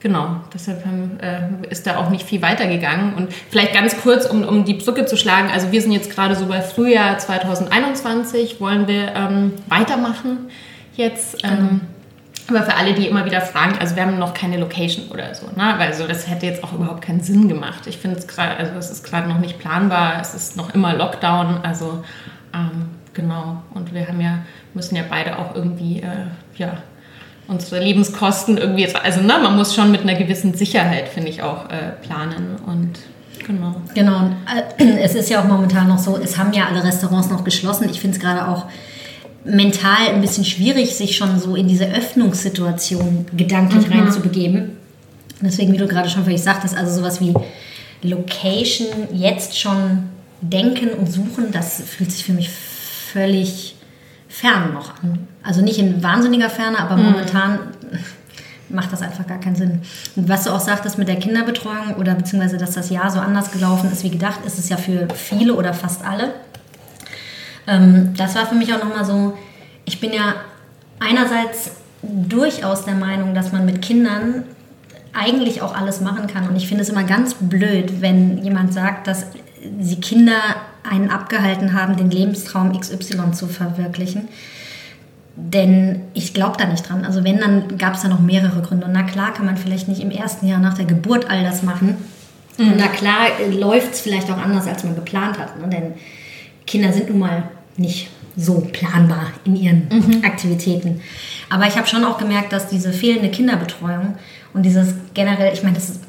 [0.01, 0.85] Genau, deshalb
[1.21, 3.15] äh, ist da auch nicht viel weitergegangen.
[3.15, 6.37] Und vielleicht ganz kurz, um, um die Brücke zu schlagen, also wir sind jetzt gerade
[6.37, 10.51] so bei Frühjahr 2021, wollen wir ähm, weitermachen
[10.95, 11.43] jetzt.
[11.45, 11.81] Ähm, mhm.
[12.49, 15.47] Aber für alle, die immer wieder fragen, also wir haben noch keine Location oder so,
[15.47, 15.75] ne?
[15.77, 17.87] Weil so, das hätte jetzt auch überhaupt keinen Sinn gemacht.
[17.87, 20.95] Ich finde es gerade, also es ist gerade noch nicht planbar, es ist noch immer
[20.95, 22.05] Lockdown, also
[22.55, 23.63] ähm, genau.
[23.75, 24.39] Und wir haben ja,
[24.73, 26.79] müssen ja beide auch irgendwie, äh, ja,
[27.49, 31.71] unsere Lebenskosten irgendwie, also ne, man muss schon mit einer gewissen Sicherheit, finde ich, auch
[31.71, 32.99] äh, planen und
[33.45, 33.75] genau.
[33.95, 34.31] Genau,
[34.79, 37.89] äh, es ist ja auch momentan noch so, es haben ja alle Restaurants noch geschlossen.
[37.91, 38.67] Ich finde es gerade auch
[39.45, 44.01] mental ein bisschen schwierig, sich schon so in diese Öffnungssituation gedanklich mhm.
[44.01, 44.77] reinzubegeben.
[45.41, 47.33] Deswegen, wie du gerade schon völlig sagtest, also sowas wie
[48.03, 50.11] Location jetzt schon
[50.43, 53.77] denken und suchen, das fühlt sich für mich völlig
[54.41, 55.27] fern noch an.
[55.43, 57.05] Also nicht in wahnsinniger Ferne, aber mhm.
[57.05, 57.59] momentan
[58.69, 59.81] macht das einfach gar keinen Sinn.
[60.15, 63.51] Und was du auch sagtest mit der Kinderbetreuung oder beziehungsweise, dass das Jahr so anders
[63.51, 66.35] gelaufen ist wie gedacht, ist es ja für viele oder fast alle.
[67.67, 69.37] Ähm, das war für mich auch nochmal so,
[69.85, 70.35] ich bin ja
[71.01, 71.73] einerseits
[72.03, 74.45] durchaus der Meinung, dass man mit Kindern
[75.13, 76.49] eigentlich auch alles machen kann.
[76.49, 79.27] Und ich finde es immer ganz blöd, wenn jemand sagt, dass
[79.81, 80.41] sie Kinder
[80.91, 84.29] einen abgehalten haben, den Lebenstraum XY zu verwirklichen.
[85.37, 87.05] Denn ich glaube da nicht dran.
[87.05, 88.87] Also wenn, dann gab es da noch mehrere Gründe.
[88.87, 91.63] Und na klar kann man vielleicht nicht im ersten Jahr nach der Geburt all das
[91.63, 91.97] machen.
[92.57, 92.73] Mhm.
[92.73, 95.61] Und na klar äh, läuft es vielleicht auch anders, als man geplant hat.
[95.61, 95.69] Ne?
[95.69, 95.95] Denn
[96.67, 97.45] Kinder sind nun mal
[97.77, 100.25] nicht so planbar in ihren mhm.
[100.25, 101.01] Aktivitäten.
[101.51, 104.17] Aber ich habe schon auch gemerkt, dass diese fehlende Kinderbetreuung
[104.55, 106.01] und dieses generell, ich meine, das ist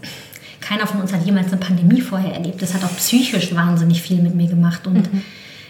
[0.69, 2.61] keiner von uns hat jemals eine Pandemie vorher erlebt.
[2.61, 4.85] Das hat auch psychisch wahnsinnig viel mit mir gemacht.
[4.85, 5.23] Und mhm.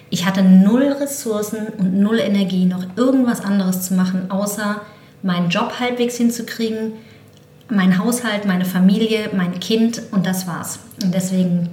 [0.10, 4.82] ich hatte null Ressourcen und null Energie, noch irgendwas anderes zu machen, außer
[5.24, 6.94] meinen Job halbwegs hinzukriegen,
[7.70, 10.80] mein Haushalt, meine Familie, mein Kind und das war's.
[11.02, 11.70] Und deswegen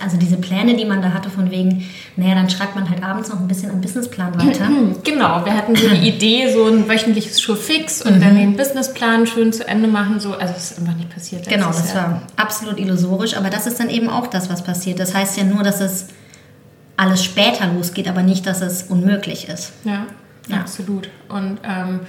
[0.00, 3.30] also diese Pläne, die man da hatte, von wegen, naja, dann schreibt man halt abends
[3.30, 4.68] noch ein bisschen am Businessplan weiter.
[5.04, 8.20] Genau, wir hatten so die Idee, so ein wöchentliches Show fix und mhm.
[8.20, 10.20] dann den Businessplan schön zu Ende machen.
[10.20, 10.34] So.
[10.34, 11.48] Also das ist einfach nicht passiert.
[11.48, 12.10] Genau, das Jahr.
[12.10, 15.00] war absolut illusorisch, aber das ist dann eben auch das, was passiert.
[15.00, 16.08] Das heißt ja nur, dass es
[16.96, 19.72] alles später losgeht, aber nicht, dass es unmöglich ist.
[19.84, 20.06] Ja,
[20.48, 20.58] ja.
[20.58, 21.08] absolut.
[21.28, 22.00] Und ähm,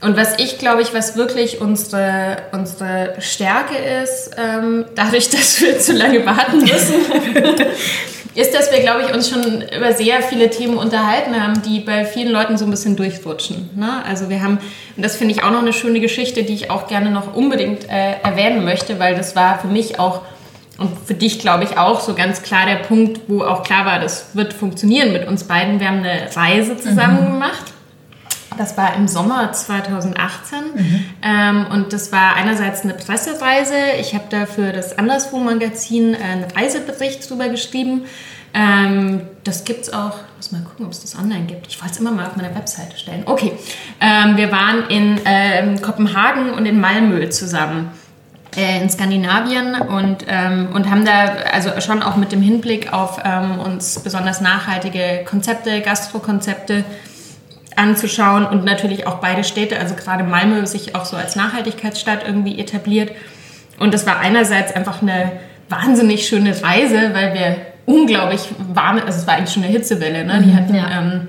[0.00, 5.78] und was ich glaube ich, was wirklich unsere, unsere Stärke ist, ähm, dadurch, dass wir
[5.78, 6.94] zu lange warten müssen,
[8.34, 12.04] ist, dass wir, glaube ich, uns schon über sehr viele Themen unterhalten haben, die bei
[12.04, 13.70] vielen Leuten so ein bisschen durchrutschen.
[13.74, 14.02] Ne?
[14.06, 14.58] Also wir haben,
[14.96, 17.88] und das finde ich auch noch eine schöne Geschichte, die ich auch gerne noch unbedingt
[17.90, 20.22] äh, erwähnen möchte, weil das war für mich auch
[20.78, 24.00] und für dich, glaube ich, auch so ganz klar der Punkt, wo auch klar war,
[24.00, 25.78] das wird funktionieren mit uns beiden.
[25.78, 27.32] Wir haben eine Reise zusammen mhm.
[27.32, 27.69] gemacht
[28.58, 31.04] das war im Sommer 2018 mhm.
[31.22, 33.74] ähm, und das war einerseits eine Pressereise.
[34.00, 38.04] Ich habe da für das Anderswo-Magazin einen Reisebericht drüber geschrieben.
[38.52, 41.68] Ähm, das gibt es auch, muss mal gucken, ob es das online gibt.
[41.68, 43.22] Ich wollte es immer mal auf meiner Webseite stellen.
[43.26, 43.52] Okay,
[44.00, 47.90] ähm, wir waren in ähm, Kopenhagen und in Malmö zusammen
[48.56, 53.20] äh, in Skandinavien und, ähm, und haben da also schon auch mit dem Hinblick auf
[53.24, 56.84] ähm, uns besonders nachhaltige Konzepte, Gastrokonzepte
[57.80, 62.58] anzuschauen und natürlich auch beide Städte, also gerade Malmö sich auch so als Nachhaltigkeitsstadt irgendwie
[62.58, 63.12] etabliert.
[63.78, 65.32] Und das war einerseits einfach eine
[65.70, 68.42] wahnsinnig schöne Reise, weil wir unglaublich
[68.74, 70.42] warm, also es war eigentlich schon eine Hitzewelle, ne?
[70.44, 71.00] die mhm, hatten ja.
[71.00, 71.28] ähm,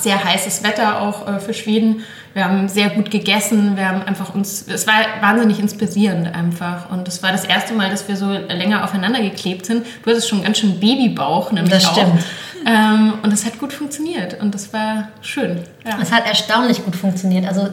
[0.00, 2.02] sehr heißes Wetter auch äh, für Schweden.
[2.34, 6.90] Wir haben sehr gut gegessen, wir haben einfach uns, es war wahnsinnig inspirierend einfach.
[6.90, 9.86] Und es war das erste Mal, dass wir so länger aufeinander geklebt sind.
[10.02, 11.92] Du hattest schon ganz schön Babybauch, nämlich das auch.
[11.92, 12.24] Stimmt.
[12.66, 15.60] Ähm, und es hat gut funktioniert und das war schön.
[15.86, 15.98] Ja.
[16.02, 17.46] Es hat erstaunlich gut funktioniert.
[17.46, 17.68] Also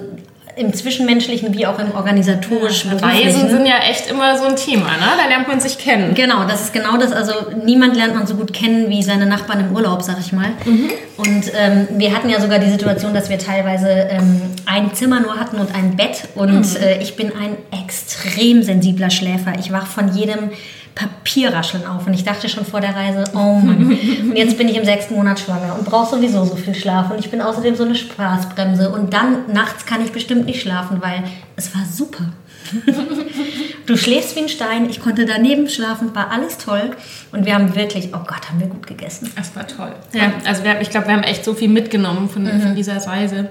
[0.55, 2.91] im Zwischenmenschlichen wie auch im organisatorischen.
[2.99, 5.07] Ja, Reisen sind ja echt immer so ein Thema, ne?
[5.17, 6.13] Da lernt man sich kennen.
[6.13, 7.11] Genau, das ist genau das.
[7.11, 7.33] Also
[7.65, 10.49] niemand lernt man so gut kennen wie seine Nachbarn im Urlaub, sag ich mal.
[10.65, 10.91] Mhm.
[11.17, 15.39] Und ähm, wir hatten ja sogar die Situation, dass wir teilweise ähm, ein Zimmer nur
[15.39, 16.27] hatten und ein Bett.
[16.35, 16.83] Und mhm.
[16.83, 19.53] äh, ich bin ein extrem sensibler Schläfer.
[19.59, 20.51] Ich wach von jedem
[20.95, 24.77] Papierrascheln auf und ich dachte schon vor der Reise, oh Mann, und jetzt bin ich
[24.77, 27.83] im sechsten Monat schwanger und brauche sowieso so viel Schlaf und ich bin außerdem so
[27.83, 31.23] eine Spaßbremse und dann nachts kann ich bestimmt nicht schlafen, weil
[31.55, 32.25] es war super.
[33.85, 36.91] du schläfst wie ein Stein, ich konnte daneben schlafen, war alles toll
[37.31, 39.31] und wir haben wirklich, oh Gott, haben wir gut gegessen.
[39.35, 39.93] Das war toll.
[40.13, 42.61] Ja, also wir, ich glaube, wir haben echt so viel mitgenommen von, mhm.
[42.61, 43.49] von dieser Reise.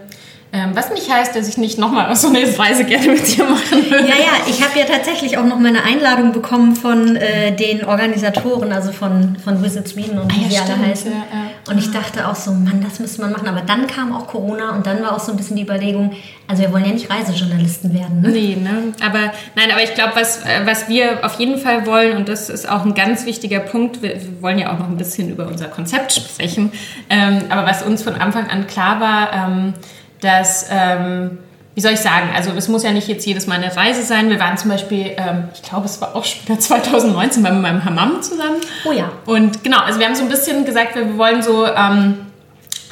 [0.55, 3.91] Ähm, was nicht heißt, dass ich nicht nochmal so eine Reise gerne mit dir machen
[3.91, 4.07] würde.
[4.07, 7.87] Ja, ja, ich habe ja tatsächlich auch noch mal eine Einladung bekommen von äh, den
[7.87, 11.11] Organisatoren, also von, von Visit Sweden und ah, wie ja, die alle heißen.
[11.11, 11.43] Ja, ja.
[11.71, 13.49] Und ich dachte auch so, Mann, das müsste man machen.
[13.49, 16.13] Aber dann kam auch Corona und dann war auch so ein bisschen die Überlegung,
[16.49, 18.21] also wir wollen ja nicht Reisejournalisten werden.
[18.21, 18.29] Ne?
[18.29, 18.93] Nee, ne?
[19.03, 22.51] Aber nein, aber ich glaube, was, äh, was wir auf jeden Fall wollen, und das
[22.51, 25.47] ist auch ein ganz wichtiger Punkt, wir, wir wollen ja auch noch ein bisschen über
[25.47, 26.73] unser Konzept sprechen,
[27.09, 29.75] ähm, aber was uns von Anfang an klar war, ähm,
[30.23, 31.39] dass, ähm,
[31.75, 34.31] wie soll ich sagen, also es muss ja nicht jetzt jedes Mal eine Reise sein.
[34.31, 38.23] Wir waren zum Beispiel, ähm, ich glaube, es war auch später 2019 bei meinem Hammam
[38.23, 38.57] zusammen.
[38.85, 39.11] Oh ja.
[39.27, 42.27] Und genau, also wir haben so ein bisschen gesagt, wir wollen so ähm,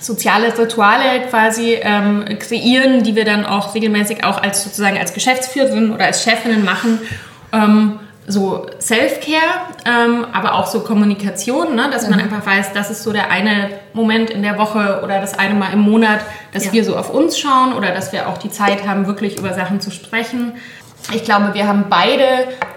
[0.00, 5.92] soziale Rituale quasi ähm, kreieren, die wir dann auch regelmäßig auch als sozusagen als Geschäftsführerin
[5.92, 6.98] oder als Chefinnen machen.
[7.52, 7.98] Ähm,
[8.30, 9.40] so Self-Care,
[9.84, 11.88] ähm, aber auch so Kommunikation, ne?
[11.90, 12.10] dass mhm.
[12.10, 15.54] man einfach weiß, das ist so der eine Moment in der Woche oder das eine
[15.54, 16.20] Mal im Monat,
[16.52, 16.72] dass ja.
[16.72, 19.80] wir so auf uns schauen oder dass wir auch die Zeit haben, wirklich über Sachen
[19.80, 20.52] zu sprechen.
[21.12, 22.24] Ich glaube, wir haben beide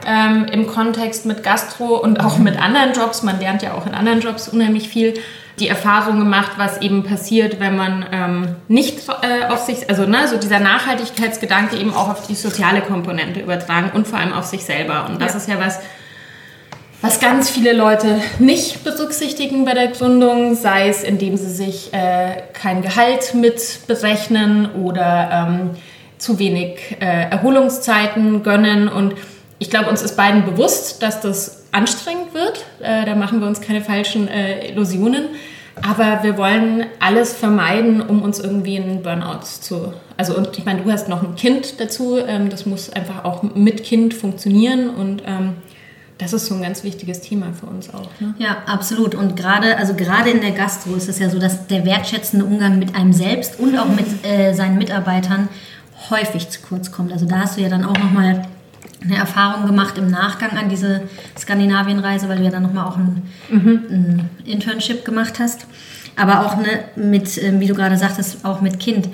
[0.08, 3.94] ähm, im Kontext mit Gastro und auch mit anderen Jobs, man lernt ja auch in
[3.94, 5.16] anderen Jobs unheimlich viel,
[5.60, 10.28] die Erfahrung gemacht, was eben passiert, wenn man ähm, nicht äh, auf sich, also ne,
[10.28, 14.66] so dieser Nachhaltigkeitsgedanke eben auch auf die soziale Komponente übertragen und vor allem auf sich
[14.66, 15.06] selber.
[15.08, 15.38] Und das ja.
[15.38, 15.80] ist ja was,
[17.02, 22.42] was ganz viele Leute nicht berücksichtigen bei der Gründung, sei es indem sie sich äh,
[22.54, 25.70] kein Gehalt mit berechnen oder ähm,
[26.18, 28.88] zu wenig äh, Erholungszeiten gönnen.
[28.88, 29.14] Und
[29.60, 32.66] ich glaube, uns ist beiden bewusst, dass das anstrengend wird.
[32.80, 35.26] Äh, da machen wir uns keine falschen äh, Illusionen.
[35.82, 39.94] Aber wir wollen alles vermeiden, um uns irgendwie in Burnout zu.
[40.18, 42.18] Also, und ich meine, du hast noch ein Kind dazu.
[42.18, 44.90] Ähm, das muss einfach auch mit Kind funktionieren.
[44.92, 45.56] Und ähm,
[46.20, 48.10] das ist so ein ganz wichtiges Thema für uns auch.
[48.20, 48.36] Ne?
[48.38, 49.16] Ja, absolut.
[49.16, 52.78] Und gerade, also gerade in der Gastro ist es ja so, dass der wertschätzende Umgang
[52.78, 55.50] mit einem selbst und auch mit äh, seinen Mitarbeitern
[56.12, 57.12] häufig zu kurz kommt.
[57.12, 58.44] Also da hast du ja dann auch nochmal
[59.04, 61.02] eine Erfahrung gemacht im Nachgang an diese
[61.38, 63.82] Skandinavienreise, weil du ja dann nochmal auch ein, mhm.
[63.90, 65.66] ein, Internship gemacht hast.
[66.16, 69.10] Aber auch ne, mit, ähm, wie du gerade sagtest, auch mit Kind.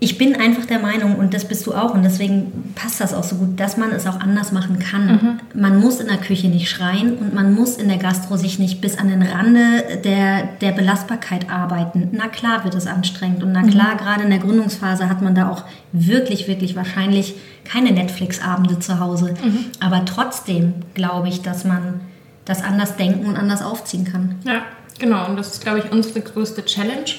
[0.00, 3.24] Ich bin einfach der Meinung, und das bist du auch, und deswegen passt das auch
[3.24, 5.06] so gut, dass man es auch anders machen kann.
[5.06, 5.60] Mhm.
[5.60, 8.80] Man muss in der Küche nicht schreien und man muss in der Gastro sich nicht
[8.80, 12.10] bis an den Rande der, der Belastbarkeit arbeiten.
[12.12, 13.70] Na klar wird es anstrengend und na mhm.
[13.70, 13.98] klar, mhm.
[13.98, 17.34] gerade in der Gründungsphase hat man da auch wirklich, wirklich wahrscheinlich
[17.64, 19.34] keine Netflix-Abende zu Hause.
[19.42, 19.64] Mhm.
[19.80, 22.02] Aber trotzdem glaube ich, dass man
[22.44, 24.36] das anders denken und anders aufziehen kann.
[24.44, 24.62] Ja,
[24.98, 25.26] genau.
[25.26, 27.10] Und das ist, glaube ich, unsere größte Challenge.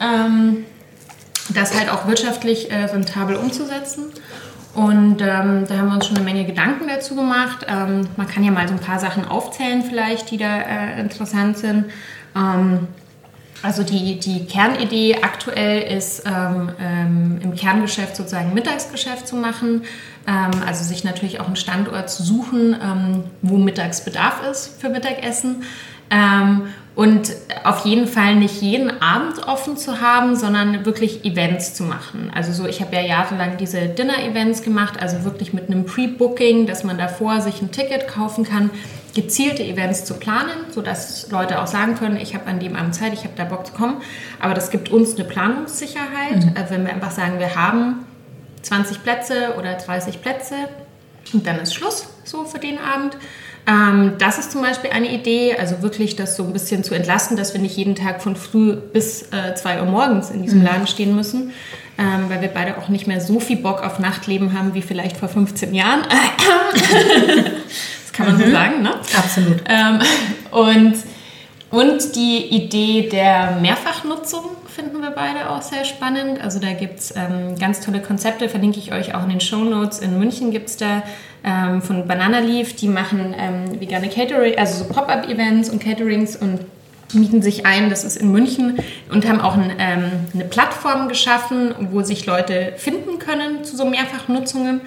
[0.00, 0.64] Ähm,
[1.54, 4.04] das halt auch wirtschaftlich äh, rentabel umzusetzen.
[4.74, 7.66] Und ähm, da haben wir uns schon eine Menge Gedanken dazu gemacht.
[7.68, 11.58] Ähm, man kann ja mal so ein paar Sachen aufzählen vielleicht, die da äh, interessant
[11.58, 11.86] sind.
[12.36, 12.86] Ähm,
[13.62, 19.82] also die, die Kernidee aktuell ist, ähm, ähm, im Kerngeschäft sozusagen Mittagsgeschäft zu machen.
[20.26, 22.76] Ähm, also sich natürlich auch einen Standort zu suchen,
[23.42, 25.64] wo Mittagsbedarf ist für Mittagessen.
[26.10, 27.32] Ähm, und
[27.64, 32.30] auf jeden Fall nicht jeden Abend offen zu haben, sondern wirklich Events zu machen.
[32.34, 36.84] Also so, ich habe ja jahrelang diese Dinner-Events gemacht, also wirklich mit einem Pre-Booking, dass
[36.84, 38.70] man davor sich ein Ticket kaufen kann
[39.14, 43.12] gezielte Events zu planen, sodass Leute auch sagen können, ich habe an dem Abend Zeit,
[43.12, 44.02] ich habe da Bock zu kommen.
[44.38, 46.44] Aber das gibt uns eine Planungssicherheit.
[46.44, 46.52] Mhm.
[46.56, 48.06] Also wenn wir einfach sagen, wir haben
[48.62, 50.54] 20 Plätze oder 30 Plätze
[51.32, 53.16] und dann ist Schluss so für den Abend.
[53.70, 57.36] Ähm, das ist zum Beispiel eine Idee, also wirklich das so ein bisschen zu entlasten,
[57.36, 60.66] dass wir nicht jeden Tag von früh bis äh, 2 Uhr morgens in diesem mhm.
[60.66, 61.52] Laden stehen müssen,
[61.98, 65.16] ähm, weil wir beide auch nicht mehr so viel Bock auf Nachtleben haben wie vielleicht
[65.16, 66.02] vor 15 Jahren.
[68.12, 68.44] kann man mhm.
[68.44, 68.94] so sagen, ne?
[69.16, 69.62] Absolut.
[69.68, 70.00] Ähm,
[70.50, 70.94] und,
[71.70, 76.40] und die Idee der Mehrfachnutzung finden wir beide auch sehr spannend.
[76.42, 79.64] Also da gibt es ähm, ganz tolle Konzepte, verlinke ich euch auch in den Show
[79.64, 79.98] Notes.
[80.00, 81.02] In München gibt es da
[81.44, 86.60] ähm, von Banana Leaf, die machen ähm, vegane Catering, also so Pop-Up-Events und Caterings und
[87.14, 88.78] mieten sich ein, das ist in München,
[89.10, 93.84] und haben auch ein, ähm, eine Plattform geschaffen, wo sich Leute finden können zu so
[93.84, 94.80] Mehrfachnutzungen.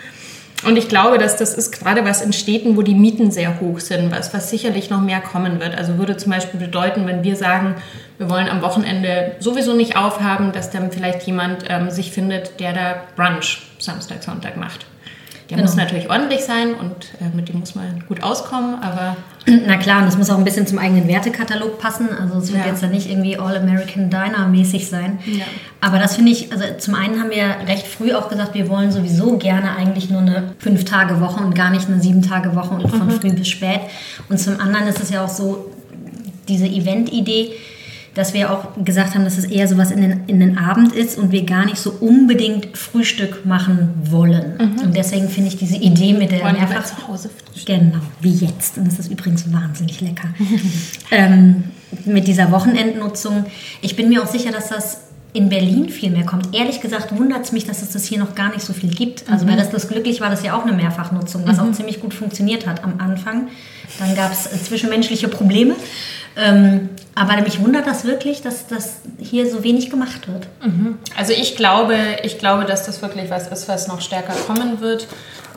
[0.66, 3.82] Und ich glaube, dass das ist gerade was in Städten, wo die Mieten sehr hoch
[3.82, 5.78] sind, was, was sicherlich noch mehr kommen wird.
[5.78, 7.76] Also würde zum Beispiel bedeuten, wenn wir sagen,
[8.18, 12.72] wir wollen am Wochenende sowieso nicht aufhaben, dass dann vielleicht jemand ähm, sich findet, der
[12.72, 14.86] da Brunch Samstag, Sonntag macht.
[15.50, 15.70] Der genau.
[15.70, 19.18] muss natürlich ordentlich sein und äh, mit dem muss man gut auskommen, aber.
[19.46, 22.08] Na klar, und das muss auch ein bisschen zum eigenen Wertekatalog passen.
[22.18, 22.72] Also es wird ja.
[22.72, 25.20] jetzt ja nicht irgendwie All-American Diner-mäßig sein.
[25.26, 25.44] Ja.
[25.82, 28.92] Aber das finde ich, also zum einen haben wir recht früh auch gesagt, wir wollen
[28.92, 33.12] sowieso gerne eigentlich nur eine Fünf-Tage-Woche und gar nicht eine Sieben-Tage-Woche und von mhm.
[33.12, 33.82] früh bis spät.
[34.30, 35.72] Und zum anderen ist es ja auch so,
[36.48, 37.52] diese Event-Idee,
[38.14, 41.18] dass wir auch gesagt haben, dass es eher sowas in den, in den Abend ist
[41.18, 44.54] und wir gar nicht so unbedingt Frühstück machen wollen.
[44.58, 44.84] Mhm.
[44.84, 47.30] Und deswegen finde ich diese Idee mit der Wollen mehrfach zu Hause
[47.66, 48.78] Genau, wie jetzt.
[48.78, 50.28] Und das ist übrigens wahnsinnig lecker.
[51.12, 51.64] ähm,
[52.06, 53.46] mit dieser Wochenendnutzung.
[53.82, 55.02] Ich bin mir auch sicher, dass das
[55.34, 56.54] in Berlin viel mehr kommt.
[56.56, 59.30] Ehrlich gesagt wundert es mich, dass es das hier noch gar nicht so viel gibt.
[59.30, 59.50] Also mhm.
[59.50, 61.64] bei Restless Glücklich war das ja auch eine Mehrfachnutzung, was mhm.
[61.64, 63.48] auch ziemlich gut funktioniert hat am Anfang.
[63.98, 65.76] Dann gab es äh, zwischenmenschliche Probleme.
[66.36, 70.48] Ähm, aber mich wundert das wirklich, dass das hier so wenig gemacht wird.
[70.64, 70.98] Mhm.
[71.16, 75.08] Also ich glaube, ich glaube, dass das wirklich was ist, was noch stärker kommen wird.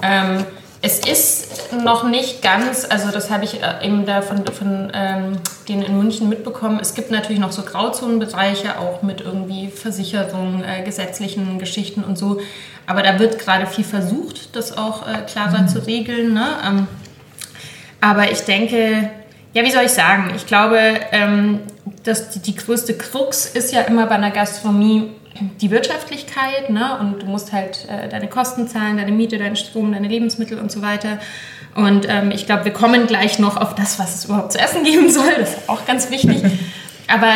[0.03, 0.45] Ähm,
[0.83, 5.38] es ist noch nicht ganz, also das habe ich äh, eben da von, von ähm,
[5.69, 6.79] denen in München mitbekommen.
[6.81, 12.40] Es gibt natürlich noch so Grauzonenbereiche, auch mit irgendwie Versicherungen, äh, gesetzlichen Geschichten und so.
[12.87, 15.69] Aber da wird gerade viel versucht, das auch äh, klarer mhm.
[15.69, 16.35] zu regeln.
[16.35, 16.47] Ne?
[16.64, 16.88] Ähm,
[18.01, 19.11] aber ich denke,
[19.53, 20.33] ja, wie soll ich sagen?
[20.37, 20.79] Ich glaube,
[21.13, 21.61] ähm,
[22.05, 25.11] dass die, die, größte Krux ist ja immer bei einer Gastronomie
[25.61, 26.71] die Wirtschaftlichkeit.
[26.71, 26.99] Ne?
[27.01, 30.71] Und du musst halt äh, deine Kosten zahlen, deine Miete, deinen Strom, deine Lebensmittel und
[30.71, 31.19] so weiter.
[31.75, 34.85] Und ähm, ich glaube, wir kommen gleich noch auf das, was es überhaupt zu essen
[34.85, 35.35] geben soll.
[35.39, 36.43] Das ist auch ganz wichtig.
[37.09, 37.33] Aber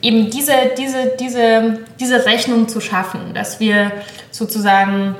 [0.00, 3.92] eben diese, diese, diese, diese Rechnung zu schaffen, dass wir
[4.30, 5.14] sozusagen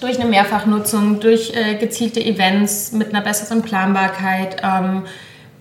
[0.00, 5.04] durch eine Mehrfachnutzung, durch äh, gezielte Events mit einer besseren Planbarkeit, ähm,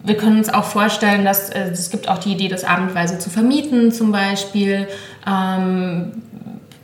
[0.03, 3.29] wir können uns auch vorstellen, dass äh, es gibt auch die Idee, das abendweise zu
[3.29, 4.87] vermieten zum Beispiel.
[5.25, 6.11] Ähm,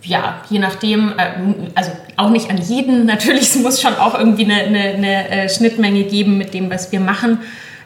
[0.02, 4.45] ja, je nachdem, äh, also auch nicht an jeden, natürlich, es muss schon auch irgendwie
[4.45, 7.39] eine, eine, eine äh, Schnittmenge geben mit dem, was wir machen.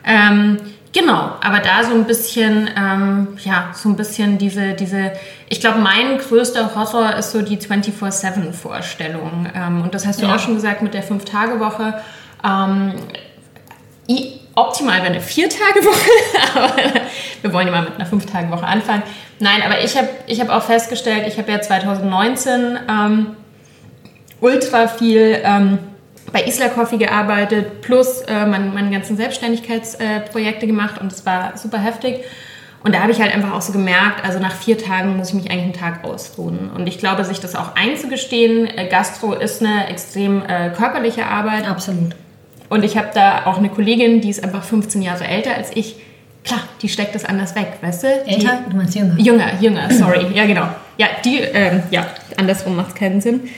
[0.05, 0.57] Ähm,
[0.93, 5.11] genau, aber da so ein bisschen, ähm, ja, so ein bisschen diese, diese
[5.49, 9.47] ich glaube, mein größter Horror ist so die 24-7-Vorstellung.
[9.55, 10.35] Ähm, und das hast du ja.
[10.35, 12.01] auch schon gesagt mit der Fünf-Tage-Woche.
[12.43, 12.95] Ähm,
[14.58, 16.10] optimal wäre eine Vier-Tage-Woche,
[16.56, 16.74] aber
[17.41, 19.04] wir wollen ja mal mit einer Fünf-Tage-Woche anfangen.
[19.39, 23.36] Nein, aber ich habe ich hab auch festgestellt, ich habe ja 2019 ähm,
[24.41, 25.78] ultra viel ähm,
[26.32, 31.56] bei Isla Coffee gearbeitet, plus äh, meine, meine ganzen Selbstständigkeitsprojekte äh, gemacht und es war
[31.56, 32.24] super heftig.
[32.84, 35.34] Und da habe ich halt einfach auch so gemerkt, also nach vier Tagen muss ich
[35.34, 36.70] mich eigentlich einen Tag ausruhen.
[36.74, 41.67] Und ich glaube, sich das auch einzugestehen, äh, Gastro ist eine extrem äh, körperliche Arbeit.
[41.67, 42.15] Absolut.
[42.69, 45.95] Und ich habe da auch eine Kollegin, die ist einfach 15 Jahre älter als ich.
[46.43, 48.08] Klar, die steckt das anders weg, weißt du?
[48.08, 48.60] Älter?
[48.65, 49.19] Die, du meinst jünger?
[49.19, 50.27] Jünger, jünger, sorry.
[50.34, 50.67] Ja, genau.
[50.97, 53.49] Ja, die, ähm, ja, andersrum macht es keinen Sinn.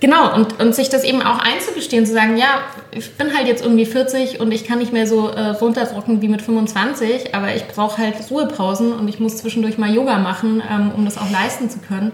[0.00, 3.62] Genau, und, und sich das eben auch einzugestehen, zu sagen, ja, ich bin halt jetzt
[3.64, 7.66] irgendwie 40 und ich kann nicht mehr so äh, runterdrücken wie mit 25, aber ich
[7.68, 11.70] brauche halt Ruhepausen und ich muss zwischendurch mal Yoga machen, ähm, um das auch leisten
[11.70, 12.12] zu können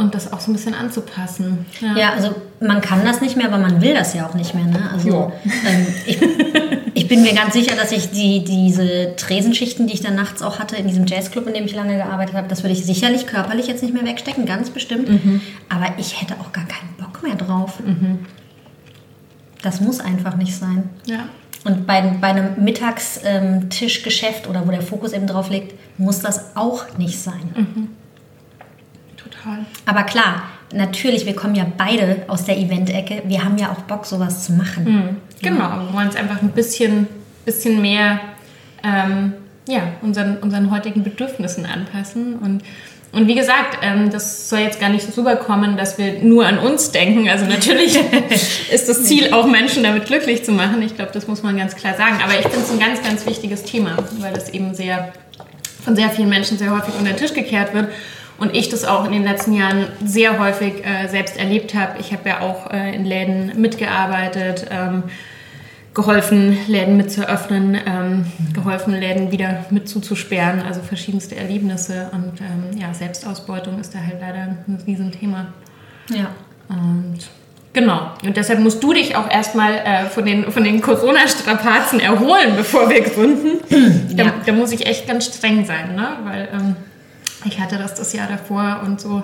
[0.00, 1.66] und das auch so ein bisschen anzupassen.
[1.80, 1.96] Ja.
[1.96, 2.12] ja.
[2.12, 4.64] also man kann das nicht mehr, aber man will das ja auch nicht mehr.
[4.64, 4.90] Ne?
[4.92, 6.18] Also ähm, ich,
[6.94, 10.58] ich, bin mir ganz sicher, dass ich die, diese Tresenschichten, die ich dann nachts auch
[10.58, 13.66] hatte in diesem Jazzclub, in dem ich lange gearbeitet habe, das würde ich sicherlich körperlich
[13.66, 15.08] jetzt nicht mehr wegstecken, ganz bestimmt.
[15.08, 15.42] Mhm.
[15.68, 17.78] Aber ich hätte auch gar keinen Bock mehr drauf.
[17.84, 18.20] Mhm.
[19.62, 20.88] Das muss einfach nicht sein.
[21.04, 21.28] Ja.
[21.64, 26.56] Und bei, bei einem Mittagstischgeschäft ähm, oder wo der Fokus eben drauf liegt, muss das
[26.56, 27.50] auch nicht sein.
[27.54, 27.88] Mhm.
[29.42, 29.64] Total.
[29.86, 33.22] Aber klar, natürlich, wir kommen ja beide aus der Event-Ecke.
[33.26, 34.84] Wir haben ja auch Bock, sowas zu machen.
[34.84, 35.16] Mhm.
[35.42, 35.82] Genau, ja.
[35.86, 37.06] wir wollen es einfach ein bisschen,
[37.44, 38.20] bisschen mehr
[38.84, 39.34] ähm,
[39.68, 42.36] ja, unseren, unseren heutigen Bedürfnissen anpassen.
[42.36, 42.62] Und,
[43.12, 46.58] und wie gesagt, ähm, das soll jetzt gar nicht so rüberkommen, dass wir nur an
[46.58, 47.28] uns denken.
[47.28, 47.98] Also natürlich
[48.72, 50.82] ist das Ziel, auch Menschen damit glücklich zu machen.
[50.82, 52.18] Ich glaube, das muss man ganz klar sagen.
[52.22, 55.12] Aber ich finde es ein ganz, ganz wichtiges Thema, weil das eben sehr
[55.84, 57.88] von sehr vielen Menschen sehr häufig unter den Tisch gekehrt wird
[58.40, 62.00] und ich das auch in den letzten Jahren sehr häufig äh, selbst erlebt habe.
[62.00, 65.04] Ich habe ja auch äh, in Läden mitgearbeitet, ähm,
[65.92, 68.24] geholfen, Läden mit zu öffnen, ähm,
[68.54, 72.08] geholfen, Läden wieder mit zuzusperren, also verschiedenste Erlebnisse.
[72.12, 75.46] Und ähm, ja, Selbstausbeutung ist da halt leider ein Riesenthema.
[76.08, 76.30] Ja.
[76.68, 77.18] Und
[77.72, 78.10] Genau.
[78.24, 82.90] Und deshalb musst du dich auch erstmal äh, von den, von den Corona-Strapazen erholen, bevor
[82.90, 83.60] wir gründen.
[84.10, 84.24] Ja.
[84.24, 86.08] Da, da, muss ich echt ganz streng sein, ne?
[86.24, 86.76] weil ähm,
[87.44, 89.22] ich hatte das das Jahr davor und so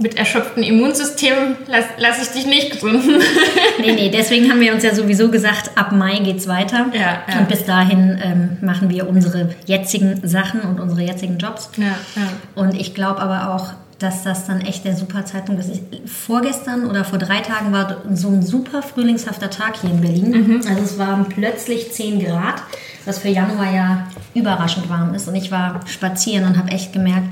[0.00, 3.22] mit erschöpftem Immunsystem lasse lass ich dich nicht gründen.
[3.80, 6.86] nee, nee, deswegen haben wir uns ja sowieso gesagt, ab Mai geht es weiter.
[6.92, 7.38] Ja, ja.
[7.38, 11.70] Und bis dahin ähm, machen wir unsere jetzigen Sachen und unsere jetzigen Jobs.
[11.76, 11.84] Ja,
[12.16, 12.28] ja.
[12.54, 15.70] Und ich glaube aber auch, dass das dann echt der super Zeitpunkt ist.
[15.70, 20.30] Ich, vorgestern oder vor drei Tagen war so ein super frühlingshafter Tag hier in Berlin.
[20.30, 20.60] Mhm.
[20.66, 22.62] Also es waren plötzlich 10 Grad,
[23.04, 25.28] was für Januar ja überraschend warm ist.
[25.28, 27.28] Und ich war spazieren und habe echt gemerkt,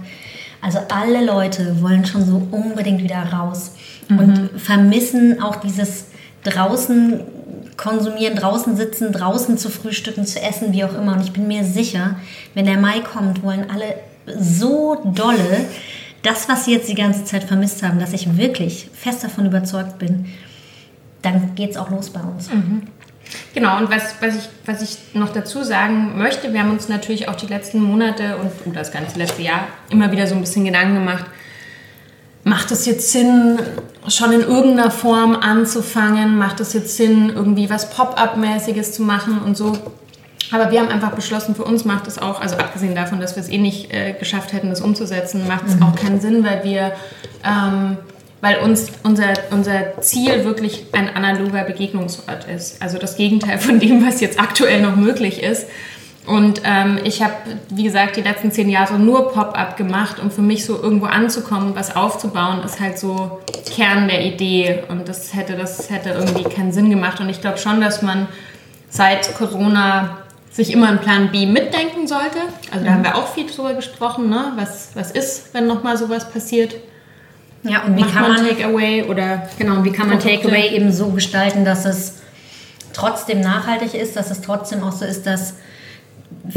[0.60, 3.72] also alle Leute wollen schon so unbedingt wieder raus
[4.08, 4.18] mhm.
[4.18, 6.06] und vermissen auch dieses
[6.42, 7.20] draußen
[7.76, 11.12] konsumieren, draußen sitzen, draußen zu frühstücken, zu essen, wie auch immer.
[11.12, 12.16] Und ich bin mir sicher,
[12.54, 13.94] wenn der Mai kommt, wollen alle
[14.26, 15.66] so dolle
[16.22, 19.98] das, was sie jetzt die ganze Zeit vermisst haben, dass ich wirklich fest davon überzeugt
[19.98, 20.26] bin,
[21.22, 22.50] dann geht es auch los bei uns.
[22.50, 22.82] Mhm.
[23.54, 27.28] Genau, und was, was, ich, was ich noch dazu sagen möchte, wir haben uns natürlich
[27.28, 30.94] auch die letzten Monate und das ganze letzte Jahr immer wieder so ein bisschen Gedanken
[30.94, 31.24] gemacht,
[32.44, 33.58] macht es jetzt Sinn,
[34.08, 36.38] schon in irgendeiner Form anzufangen?
[36.38, 39.76] Macht es jetzt Sinn, irgendwie was Pop-up-mäßiges zu machen und so?
[40.50, 43.42] Aber wir haben einfach beschlossen, für uns macht es auch, also abgesehen davon, dass wir
[43.42, 45.82] es eh nicht äh, geschafft hätten, das umzusetzen, macht es mhm.
[45.82, 46.92] auch keinen Sinn, weil wir,
[47.44, 47.98] ähm,
[48.40, 52.80] weil uns unser, unser Ziel wirklich ein analoger Begegnungsort ist.
[52.80, 55.66] Also das Gegenteil von dem, was jetzt aktuell noch möglich ist.
[56.26, 57.32] Und ähm, ich habe,
[57.70, 61.74] wie gesagt, die letzten zehn Jahre nur Pop-up gemacht, um für mich so irgendwo anzukommen,
[61.74, 63.40] was aufzubauen, ist halt so
[63.74, 64.82] Kern der Idee.
[64.88, 67.18] Und das hätte, das hätte irgendwie keinen Sinn gemacht.
[67.20, 68.28] Und ich glaube schon, dass man
[68.90, 70.18] seit Corona
[70.50, 72.38] sich immer einen Plan B mitdenken sollte.
[72.72, 72.94] Also da mhm.
[72.94, 74.52] haben wir auch viel drüber gesprochen, ne?
[74.56, 76.74] was, was ist, wenn nochmal sowas passiert.
[77.62, 81.08] Ja, und wie Macht kann man Takeaway oder genau, wie kann man Takeaway eben so
[81.08, 82.18] gestalten, dass es
[82.92, 85.54] trotzdem nachhaltig ist, dass es trotzdem auch so ist, dass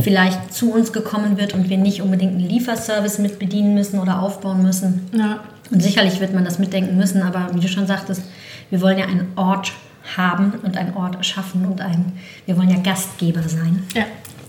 [0.02, 4.22] vielleicht zu uns gekommen wird und wir nicht unbedingt einen Lieferservice mit bedienen müssen oder
[4.22, 5.10] aufbauen müssen.
[5.14, 5.40] Ja.
[5.70, 8.24] Und sicherlich wird man das mitdenken müssen, aber wie du schon sagtest,
[8.70, 9.72] wir wollen ja einen Ort
[10.18, 12.14] haben und einen Ort schaffen und ein,
[12.46, 13.84] wir wollen ja Gastgeber sein.
[13.96, 14.06] Ja,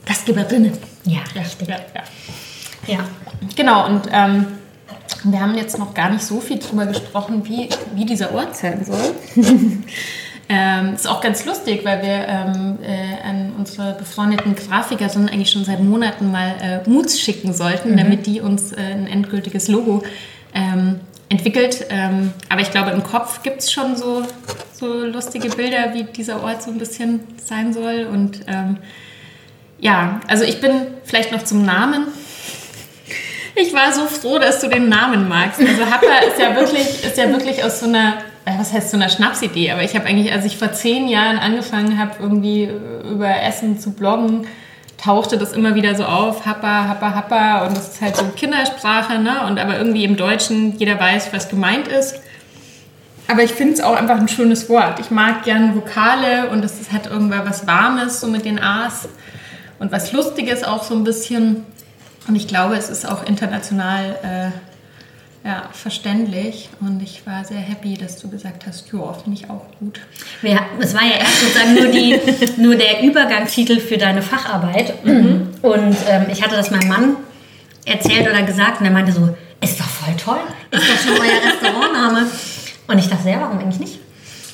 [0.06, 0.72] Gastgeberinnen.
[1.04, 1.68] Ja, richtig.
[1.68, 2.94] Ja, ja.
[2.94, 2.98] ja.
[3.54, 3.86] genau.
[3.86, 4.46] Und ähm,
[5.24, 8.84] wir haben jetzt noch gar nicht so viel darüber gesprochen, wie, wie dieser Ort sein
[8.84, 9.14] soll.
[10.54, 15.50] Ähm, ist auch ganz lustig, weil wir ähm, äh, an unsere befreundeten Grafiker sind eigentlich
[15.50, 17.96] schon seit Monaten mal äh, Moods schicken sollten, mhm.
[17.96, 20.02] damit die uns äh, ein endgültiges Logo
[20.54, 21.86] ähm, entwickelt.
[21.88, 24.24] Ähm, aber ich glaube, im Kopf gibt es schon so,
[24.74, 28.06] so lustige Bilder, wie dieser Ort so ein bisschen sein soll.
[28.12, 28.76] Und ähm,
[29.80, 30.72] ja, also ich bin
[31.04, 32.08] vielleicht noch zum Namen.
[33.54, 35.60] Ich war so froh, dass du den Namen magst.
[35.60, 38.96] Also Happa ist ja wirklich, ist ja wirklich aus so einer äh, was heißt so
[38.96, 42.68] einer Schnapsidee, aber ich habe eigentlich, als ich vor zehn Jahren angefangen habe, irgendwie
[43.08, 44.46] über Essen zu bloggen,
[45.02, 49.18] tauchte das immer wieder so auf, Happa, Happa, Happa und das ist halt so Kindersprache,
[49.18, 49.46] ne?
[49.46, 52.20] Und aber irgendwie im Deutschen jeder weiß, was gemeint ist.
[53.28, 54.98] Aber ich finde es auch einfach ein schönes Wort.
[55.00, 59.08] Ich mag gern Vokale und es hat irgendwann was Warmes so mit den A's
[59.78, 61.64] und was Lustiges auch so ein bisschen.
[62.28, 66.68] Und ich glaube, es ist auch international äh, ja, verständlich.
[66.80, 70.00] Und ich war sehr happy, dass du gesagt hast, ja, finde ich auch gut.
[70.42, 72.20] Ja, es war ja erst sozusagen nur, die,
[72.60, 75.04] nur der Übergangstitel für deine Facharbeit.
[75.04, 75.48] Mhm.
[75.62, 77.16] Und ähm, ich hatte das meinem Mann
[77.84, 81.52] erzählt oder gesagt und er meinte so, ist doch voll toll, ist doch schon euer
[81.52, 82.26] Restaurantname.
[82.86, 83.98] Und ich dachte, ja, warum eigentlich nicht?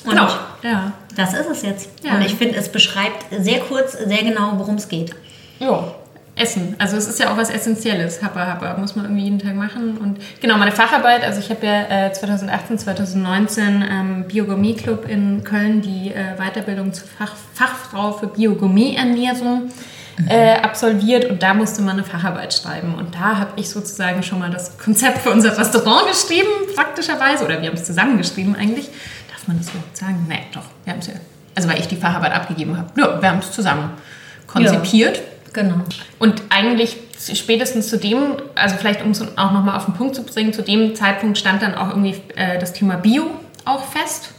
[0.03, 0.27] Und genau,
[0.63, 0.93] ja.
[1.15, 1.89] das ist es jetzt.
[2.03, 2.15] Ja.
[2.15, 5.13] Und ich finde, es beschreibt sehr kurz, sehr genau, worum es geht.
[5.59, 5.93] Ja,
[6.39, 6.75] Essen.
[6.79, 8.23] Also es ist ja auch was Essentielles.
[8.23, 9.97] Happa, happa, muss man irgendwie jeden Tag machen.
[9.97, 15.43] Und genau, meine Facharbeit, also ich habe ja äh, 2018, 2019 ähm, Biogourmet Club in
[15.43, 19.69] Köln die äh, Weiterbildung zur Fach, Fachfrau für Biogourmet-Ernährung
[20.27, 22.95] äh, absolviert und da musste man eine Facharbeit schreiben.
[22.95, 27.45] Und da habe ich sozusagen schon mal das Konzept für unser Restaurant geschrieben, praktischerweise.
[27.45, 28.89] Oder wir haben es zusammengeschrieben eigentlich.
[29.29, 30.25] Darf man das so sagen?
[30.27, 30.63] Nee, doch.
[30.83, 31.13] Wir haben es ja.
[31.55, 32.89] Also weil ich die Facharbeit abgegeben habe.
[32.99, 33.91] Ja, wir haben es zusammen
[34.47, 35.17] konzipiert.
[35.17, 35.23] Ja.
[35.53, 35.75] Genau.
[36.19, 36.97] Und eigentlich
[37.33, 40.61] spätestens zu dem, also vielleicht um es auch nochmal auf den Punkt zu bringen, zu
[40.61, 43.23] dem Zeitpunkt stand dann auch irgendwie äh, das Thema Bio
[43.65, 44.31] auch fest.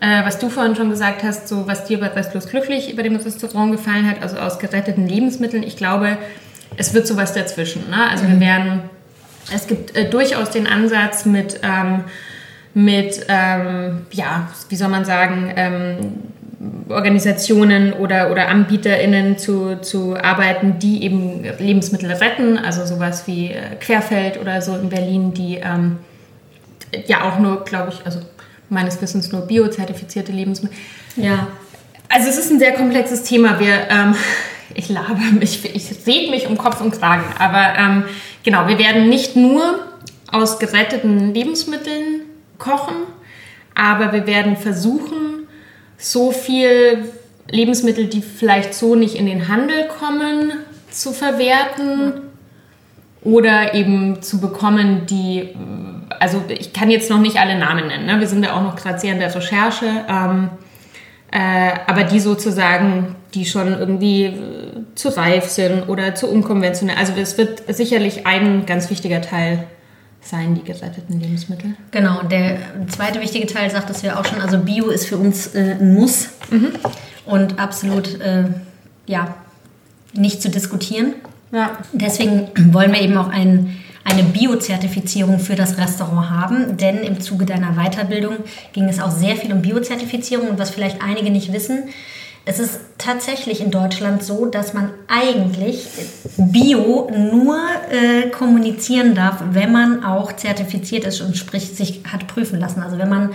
[0.00, 3.16] Äh, was du vorhin schon gesagt hast, so was dir bei Restlos Glücklich über dem
[3.16, 6.18] Restaurant gefallen hat, also aus geretteten Lebensmitteln, ich glaube,
[6.76, 7.88] es wird sowas dazwischen.
[7.88, 8.10] Ne?
[8.10, 8.32] Also mhm.
[8.32, 8.80] wir werden,
[9.54, 12.04] es gibt äh, durchaus den Ansatz mit, ähm,
[12.74, 15.96] mit ähm, ja, wie soll man sagen, ähm,
[16.88, 23.74] Organisationen oder, oder AnbieterInnen zu, zu arbeiten, die eben Lebensmittel retten, also sowas wie äh,
[23.80, 25.98] Querfeld oder so in Berlin, die ähm,
[27.06, 28.20] ja auch nur, glaube ich, also
[28.68, 30.76] meines Wissens nur biozertifizierte Lebensmittel.
[31.16, 31.48] Ja.
[32.08, 33.58] Also es ist ein sehr komplexes Thema.
[33.58, 34.14] Wir, ähm,
[34.74, 38.04] ich laber mich, ich rede mich um Kopf und Kragen, aber ähm,
[38.44, 39.80] genau, wir werden nicht nur
[40.30, 42.22] aus geretteten Lebensmitteln
[42.58, 42.94] kochen,
[43.74, 45.35] aber wir werden versuchen,
[45.98, 47.04] so viel
[47.48, 50.52] Lebensmittel, die vielleicht so nicht in den Handel kommen,
[50.90, 52.14] zu verwerten
[53.22, 55.54] oder eben zu bekommen, die,
[56.20, 58.20] also ich kann jetzt noch nicht alle Namen nennen, ne?
[58.20, 60.48] wir sind ja auch noch gerade sehr in der Recherche, ähm,
[61.32, 64.32] äh, aber die sozusagen, die schon irgendwie äh,
[64.94, 66.96] zu reif sind oder zu unkonventionell.
[66.96, 69.64] Also es wird sicherlich ein ganz wichtiger Teil
[70.28, 71.74] sein, die geretteten Lebensmittel.
[71.90, 72.58] Genau, der
[72.88, 75.94] zweite wichtige Teil sagt das ja auch schon, also Bio ist für uns äh, ein
[75.94, 76.72] Muss mhm.
[77.24, 78.44] und absolut, äh,
[79.06, 79.34] ja,
[80.12, 81.14] nicht zu diskutieren.
[81.52, 81.78] Ja.
[81.92, 87.44] Deswegen wollen wir eben auch ein, eine Biozertifizierung für das Restaurant haben, denn im Zuge
[87.44, 88.36] deiner Weiterbildung
[88.72, 91.84] ging es auch sehr viel um Biozertifizierung und was vielleicht einige nicht wissen,
[92.48, 95.88] es ist tatsächlich in Deutschland so, dass man eigentlich
[96.36, 97.58] Bio nur
[97.90, 102.84] äh, kommunizieren darf, wenn man auch zertifiziert ist und sprich sich hat prüfen lassen.
[102.84, 103.30] Also wenn man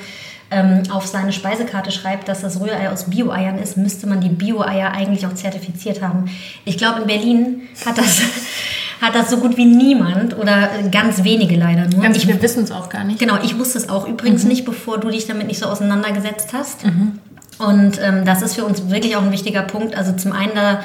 [0.49, 4.91] ähm, auf seine Speisekarte schreibt, dass das Rührei aus Bio-Eiern ist, müsste man die Bio-Eier
[4.91, 6.30] eigentlich auch zertifiziert haben.
[6.64, 8.22] Ich glaube, in Berlin hat das,
[9.01, 12.01] hat das so gut wie niemand oder ganz wenige leider nur.
[12.01, 13.20] Ganz viele wissen es auch gar nicht.
[13.20, 14.49] Genau, ich wusste es auch übrigens mhm.
[14.49, 16.86] nicht, bevor du dich damit nicht so auseinandergesetzt hast.
[16.86, 17.20] Mhm.
[17.62, 19.95] Und ähm, das ist für uns wirklich auch ein wichtiger Punkt.
[19.95, 20.84] Also zum einen da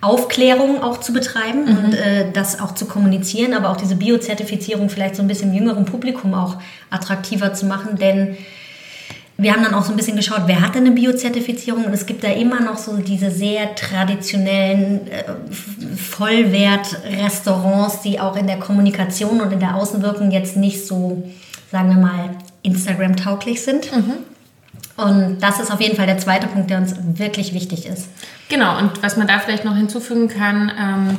[0.00, 1.78] Aufklärung auch zu betreiben mhm.
[1.78, 5.86] und äh, das auch zu kommunizieren, aber auch diese Biozertifizierung vielleicht so ein bisschen jüngerem
[5.86, 6.58] Publikum auch
[6.90, 8.36] attraktiver zu machen, denn
[9.40, 12.06] wir haben dann auch so ein bisschen geschaut, wer hat denn eine Biozertifizierung und es
[12.06, 15.22] gibt da immer noch so diese sehr traditionellen äh,
[15.96, 21.22] Vollwert-Restaurants, die auch in der Kommunikation und in der Außenwirkung jetzt nicht so,
[21.70, 22.30] sagen wir mal,
[22.62, 23.96] Instagram-tauglich sind.
[23.96, 24.14] Mhm.
[24.98, 28.08] Und das ist auf jeden Fall der zweite Punkt, der uns wirklich wichtig ist.
[28.48, 31.18] Genau, und was man da vielleicht noch hinzufügen kann, ähm,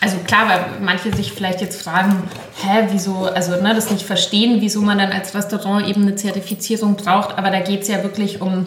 [0.00, 2.24] also klar, weil manche sich vielleicht jetzt fragen,
[2.56, 6.96] hä, wieso, also ne, das nicht verstehen, wieso man dann als Restaurant eben eine Zertifizierung
[6.96, 8.66] braucht, aber da geht es ja wirklich um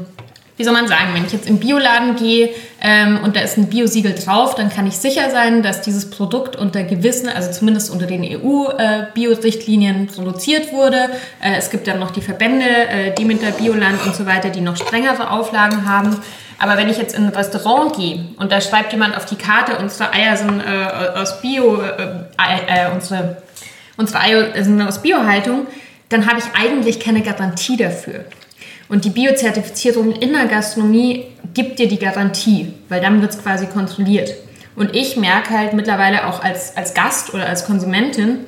[0.58, 2.50] wie soll man sagen, wenn ich jetzt im Bioladen gehe
[2.82, 6.56] ähm, und da ist ein Biosiegel drauf, dann kann ich sicher sein, dass dieses Produkt
[6.56, 11.10] unter gewissen, also zumindest unter den EU-Bio-Richtlinien äh, produziert wurde.
[11.42, 14.78] Äh, es gibt dann noch die Verbände, äh, Demeter Bioland und so weiter, die noch
[14.78, 16.22] strengere Auflagen haben.
[16.58, 19.78] Aber wenn ich jetzt in ein Restaurant gehe und da schreibt jemand auf die Karte,
[19.78, 23.42] unsere Eier sind äh, aus Bio, äh, äh, unsere,
[23.98, 25.68] unsere Eier sind aus Biohaltung,
[26.08, 28.24] dann habe ich eigentlich keine Garantie dafür.
[28.88, 33.66] Und die Biozertifizierung in der Gastronomie gibt dir die Garantie, weil dann wird es quasi
[33.66, 34.36] kontrolliert.
[34.76, 38.40] Und ich merke halt mittlerweile auch als, als Gast oder als Konsumentin,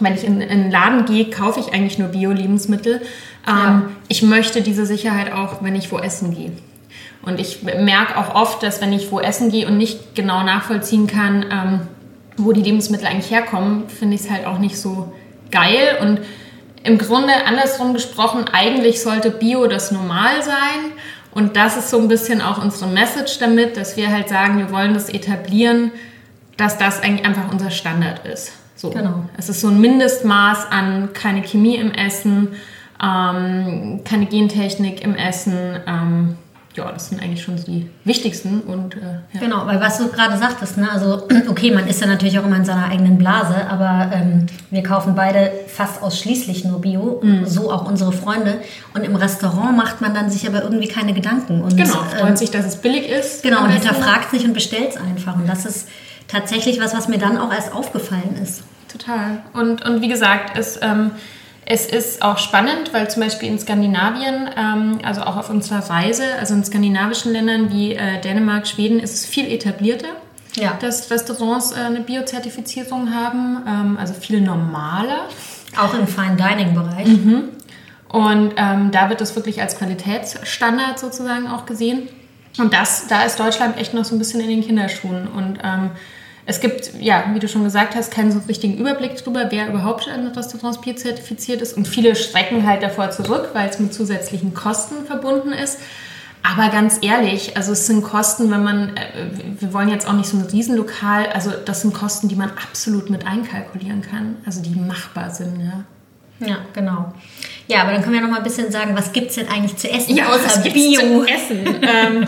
[0.00, 3.00] wenn ich in, in einen Laden gehe, kaufe ich eigentlich nur Bio-Lebensmittel.
[3.46, 3.88] Ähm, ja.
[4.08, 6.52] Ich möchte diese Sicherheit auch, wenn ich wo essen gehe.
[7.22, 11.06] Und ich merke auch oft, dass wenn ich wo essen gehe und nicht genau nachvollziehen
[11.06, 11.80] kann, ähm,
[12.36, 15.12] wo die Lebensmittel eigentlich herkommen, finde ich es halt auch nicht so
[15.50, 15.98] geil.
[16.00, 16.20] Und
[16.82, 20.92] im Grunde andersrum gesprochen, eigentlich sollte Bio das Normal sein.
[21.32, 24.72] Und das ist so ein bisschen auch unsere Message damit, dass wir halt sagen, wir
[24.72, 25.92] wollen das etablieren,
[26.56, 28.52] dass das eigentlich einfach unser Standard ist.
[28.74, 28.90] So.
[28.90, 29.24] Genau.
[29.36, 32.48] Es ist so ein Mindestmaß an keine Chemie im Essen,
[33.02, 35.80] ähm, keine Gentechnik im Essen.
[35.86, 36.38] Ähm,
[36.76, 38.60] ja, das sind eigentlich schon so die wichtigsten.
[38.60, 39.00] Und, äh,
[39.32, 39.40] ja.
[39.40, 40.90] Genau, weil was du gerade sagtest, ne?
[40.90, 44.82] also okay, man ist ja natürlich auch immer in seiner eigenen Blase, aber ähm, wir
[44.82, 47.44] kaufen beide fast ausschließlich nur Bio, mhm.
[47.46, 48.58] so auch unsere Freunde.
[48.94, 51.60] Und im Restaurant macht man dann sich aber irgendwie keine Gedanken.
[51.62, 53.42] Und, genau, freut ähm, sich, dass es billig ist.
[53.42, 55.34] Genau, und hinterfragt sich und bestellt es einfach.
[55.34, 55.88] Und das ist
[56.28, 58.62] tatsächlich was, was mir dann auch erst aufgefallen ist.
[58.90, 59.42] Total.
[59.54, 60.78] Und, und wie gesagt, es...
[60.82, 61.12] Ähm,
[61.72, 66.24] es ist auch spannend, weil zum Beispiel in Skandinavien, ähm, also auch auf unserer Reise,
[66.40, 70.08] also in skandinavischen Ländern wie äh, Dänemark, Schweden, ist es viel etablierter,
[70.56, 70.76] ja.
[70.80, 75.28] dass Restaurants äh, eine Biozertifizierung haben, ähm, also viel normaler.
[75.76, 77.06] Auch im Fine Dining Bereich.
[77.06, 77.50] Mhm.
[78.08, 82.08] Und ähm, da wird das wirklich als Qualitätsstandard sozusagen auch gesehen.
[82.58, 85.28] Und das, da ist Deutschland echt noch so ein bisschen in den Kinderschuhen.
[85.28, 85.90] Und ähm,
[86.50, 90.08] es gibt, ja, wie du schon gesagt hast, keinen so richtigen Überblick darüber, wer überhaupt
[90.08, 91.76] an Restaurants Bier zertifiziert ist.
[91.76, 95.78] Und viele schrecken halt davor zurück, weil es mit zusätzlichen Kosten verbunden ist.
[96.42, 100.28] Aber ganz ehrlich, also es sind Kosten, wenn man, äh, wir wollen jetzt auch nicht
[100.28, 104.70] so ein Riesenlokal, also das sind Kosten, die man absolut mit einkalkulieren kann, also die
[104.70, 105.84] machbar sind, ja.
[106.44, 107.12] Ja, genau.
[107.68, 109.76] Ja, aber dann können wir noch mal ein bisschen sagen, was gibt es denn eigentlich
[109.76, 111.00] zu essen ja, außer was Bio?
[111.00, 111.66] Zu essen?
[111.82, 112.26] ähm,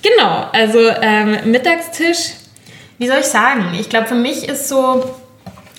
[0.00, 2.34] genau, also ähm, Mittagstisch
[3.02, 3.74] wie soll ich sagen?
[3.80, 5.16] Ich glaube, für mich ist so,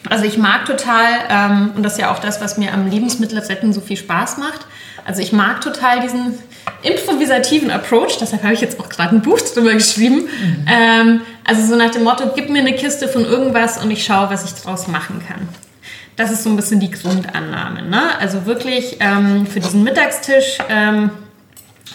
[0.10, 3.72] also ich mag total, ähm, und das ist ja auch das, was mir am Lebensmittelretten
[3.72, 4.68] so viel Spaß macht.
[5.06, 6.38] Also ich mag total diesen
[6.82, 10.24] improvisativen Approach, deshalb habe ich jetzt auch gerade ein Buch drüber geschrieben.
[10.24, 10.66] Mhm.
[10.70, 14.30] Ähm, also so nach dem Motto, gib mir eine Kiste von irgendwas und ich schaue,
[14.30, 15.48] was ich daraus machen kann.
[16.18, 17.84] Das ist so ein bisschen die Grundannahme.
[17.84, 18.20] Ne?
[18.20, 21.10] Also wirklich ähm, für diesen Mittagstisch ähm,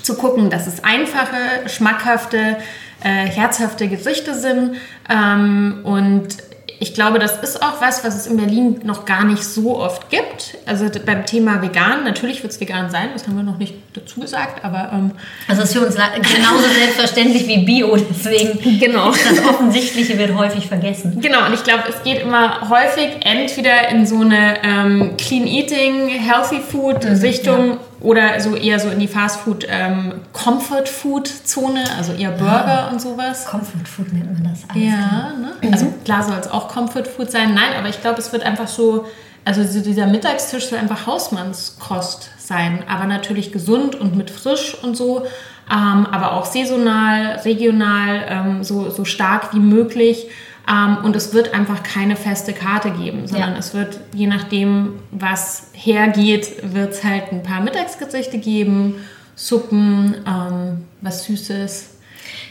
[0.00, 2.56] zu gucken, dass es einfache, schmackhafte,
[3.02, 4.76] äh, herzhafte Gerichte sind.
[5.08, 6.36] Ähm, und
[6.80, 10.10] ich glaube, das ist auch was, was es in Berlin noch gar nicht so oft
[10.10, 10.56] gibt.
[10.64, 14.20] Also beim Thema vegan, natürlich wird es vegan sein, das haben wir noch nicht dazu
[14.20, 14.90] gesagt, aber...
[14.92, 15.10] Ähm,
[15.48, 19.10] also es ist für uns genauso selbstverständlich wie Bio, deswegen genau.
[19.10, 21.20] das Offensichtliche wird häufig vergessen.
[21.20, 26.08] Genau, und ich glaube, es geht immer häufig entweder in so eine ähm, Clean Eating,
[26.08, 27.70] Healthy Food mhm, Richtung...
[27.70, 32.86] Ja oder so eher so in die Fastfood ähm, Comfort Food Zone, also eher Burger
[32.86, 33.44] ah, und sowas.
[33.46, 34.62] Comfort Food nennt man das.
[34.68, 35.52] Alles ja, ne?
[35.60, 35.72] Mhm.
[35.72, 37.54] also klar soll es auch Comfort Food sein.
[37.54, 39.06] Nein, aber ich glaube, es wird einfach so,
[39.44, 45.24] also dieser Mittagstisch soll einfach Hausmannskost sein, aber natürlich gesund und mit frisch und so,
[45.70, 50.28] ähm, aber auch saisonal, regional, ähm, so, so stark wie möglich.
[50.68, 53.58] Ähm, und es wird einfach keine feste Karte geben, sondern ja.
[53.58, 58.96] es wird, je nachdem, was hergeht, wird es halt ein paar Mittagsgerichte geben,
[59.34, 61.94] Suppen, ähm, was Süßes.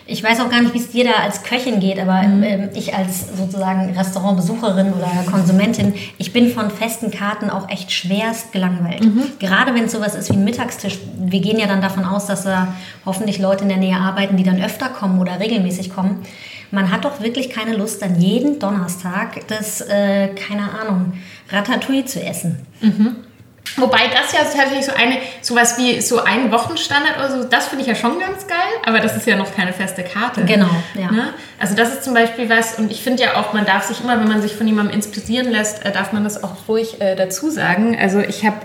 [0.07, 2.41] Ich weiß auch gar nicht, wie es dir da als Köchin geht, aber mhm.
[2.41, 8.51] ähm, ich als sozusagen Restaurantbesucherin oder Konsumentin, ich bin von festen Karten auch echt schwerst
[8.51, 9.03] gelangweilt.
[9.03, 9.23] Mhm.
[9.37, 10.97] Gerade wenn es sowas ist wie ein Mittagstisch.
[11.19, 12.73] Wir gehen ja dann davon aus, dass da
[13.05, 16.25] hoffentlich Leute in der Nähe arbeiten, die dann öfter kommen oder regelmäßig kommen
[16.71, 21.13] man hat doch wirklich keine Lust, dann jeden Donnerstag das, äh, keine Ahnung,
[21.49, 22.65] Ratatouille zu essen.
[22.81, 23.15] Mhm.
[23.75, 27.83] Wobei das ja tatsächlich so eine, sowas wie so ein Wochenstandard oder so, das finde
[27.83, 30.45] ich ja schon ganz geil, aber das ist ja noch keine feste Karte.
[30.45, 31.11] Genau, ja.
[31.11, 31.33] Ne?
[31.59, 34.19] Also das ist zum Beispiel was, und ich finde ja auch, man darf sich immer,
[34.19, 37.49] wenn man sich von jemandem inspirieren lässt, äh, darf man das auch ruhig äh, dazu
[37.49, 37.97] sagen.
[37.99, 38.57] Also ich habe,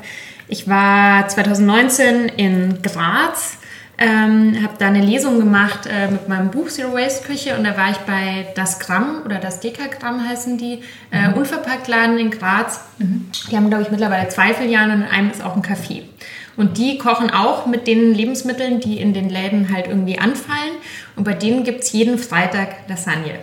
[0.49, 3.59] ich war 2019 in Graz
[4.03, 7.77] ähm, habe da eine Lesung gemacht äh, mit meinem Buch Zero Waste Küche und da
[7.77, 10.81] war ich bei Das Gramm oder Das Dekagramm heißen die,
[11.13, 11.35] äh, mhm.
[11.35, 12.81] Unverpacktladen in Graz.
[12.99, 13.31] Mhm.
[13.51, 16.03] Die haben, glaube ich, mittlerweile zwei Filialen und in einem ist auch ein Café.
[16.57, 20.75] Und die kochen auch mit den Lebensmitteln, die in den Läden halt irgendwie anfallen.
[21.17, 23.39] Und bei denen gibt es jeden Freitag Lasagne.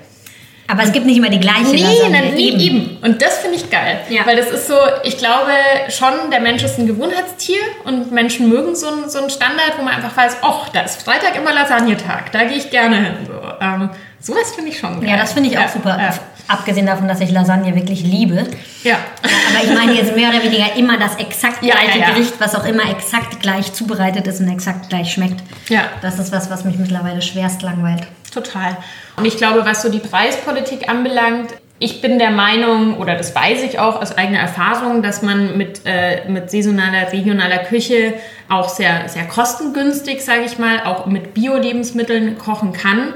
[0.69, 2.11] Aber es gibt nicht immer die gleiche nee, Lasagne.
[2.11, 2.59] Nein, eben.
[2.59, 2.97] eben.
[3.01, 4.01] Und das finde ich geil.
[4.09, 4.25] Ja.
[4.25, 5.51] Weil das ist so, ich glaube
[5.89, 9.83] schon, der Mensch ist ein Gewohnheitstier und Menschen mögen so, ein, so einen Standard, wo
[9.83, 13.13] man einfach weiß, ach, da ist Freitag immer Lasagnetag, da gehe ich gerne hin.
[13.25, 13.89] So, ähm,
[14.19, 15.09] sowas finde ich schon geil.
[15.09, 15.97] Ja, das finde ich auch ja, super.
[15.99, 16.13] Ja.
[16.49, 18.47] Abgesehen davon, dass ich Lasagne wirklich liebe.
[18.83, 18.97] Ja.
[19.21, 22.89] Aber ich meine jetzt mehr oder weniger immer das exakt gleiche Gericht, was auch immer
[22.89, 25.43] exakt gleich zubereitet ist und exakt gleich schmeckt.
[25.69, 25.83] Ja.
[26.01, 28.01] Das ist was, was mich mittlerweile schwerst langweilt.
[28.33, 28.77] Total.
[29.15, 33.63] Und ich glaube, was so die Preispolitik anbelangt, ich bin der Meinung, oder das weiß
[33.63, 38.15] ich auch aus eigener Erfahrung, dass man mit, äh, mit saisonaler, regionaler Küche
[38.49, 43.13] auch sehr, sehr kostengünstig, sage ich mal, auch mit Bio-Lebensmitteln kochen kann.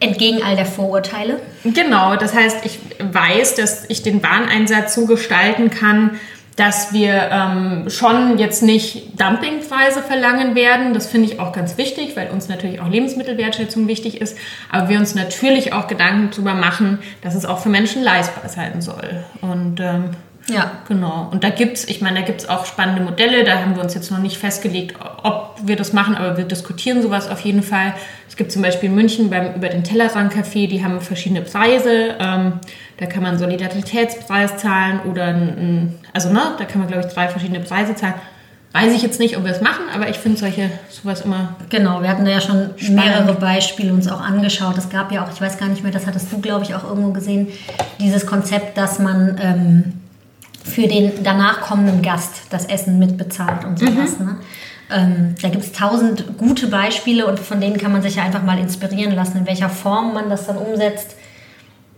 [0.00, 1.40] Entgegen all der Vorurteile?
[1.62, 6.18] Genau, das heißt, ich weiß, dass ich den Wareneinsatz so gestalten kann,
[6.56, 10.92] dass wir ähm, schon jetzt nicht Dumpingpreise verlangen werden.
[10.92, 14.36] Das finde ich auch ganz wichtig, weil uns natürlich auch Lebensmittelwertschätzung wichtig ist.
[14.70, 18.82] Aber wir uns natürlich auch Gedanken darüber machen, dass es auch für Menschen leistbar sein
[18.82, 19.24] soll.
[19.40, 20.10] Und ähm,
[20.48, 20.72] ja.
[20.88, 21.28] Genau.
[21.30, 23.44] Und da gibt es, ich meine, da gibt es auch spannende Modelle.
[23.44, 27.02] Da haben wir uns jetzt noch nicht festgelegt, ob wir das machen, aber wir diskutieren
[27.02, 27.94] sowas auf jeden Fall.
[28.28, 32.16] Es gibt zum Beispiel in München beim über den Tellerrand Café, die haben verschiedene Preise.
[32.18, 32.54] Ähm,
[32.96, 37.28] da kann man Solidaritätspreis zahlen oder ein, also ne, da kann man glaube ich drei
[37.28, 38.14] verschiedene Preise zahlen.
[38.72, 41.56] Weiß ich jetzt nicht, ob wir es machen, aber ich finde solche sowas immer.
[41.70, 43.04] Genau, wir hatten da ja schon spannend.
[43.04, 44.78] mehrere Beispiele uns auch angeschaut.
[44.78, 46.84] Es gab ja auch, ich weiß gar nicht mehr, das hattest du, glaube ich, auch
[46.84, 47.48] irgendwo gesehen,
[47.98, 49.92] dieses Konzept, dass man ähm,
[50.64, 54.18] für den danach kommenden Gast das Essen mitbezahlt und sowas.
[54.18, 54.26] Mhm.
[54.26, 54.36] Ne?
[54.92, 58.42] Ähm, da gibt es tausend gute Beispiele und von denen kann man sich ja einfach
[58.42, 61.16] mal inspirieren lassen, in welcher Form man das dann umsetzt.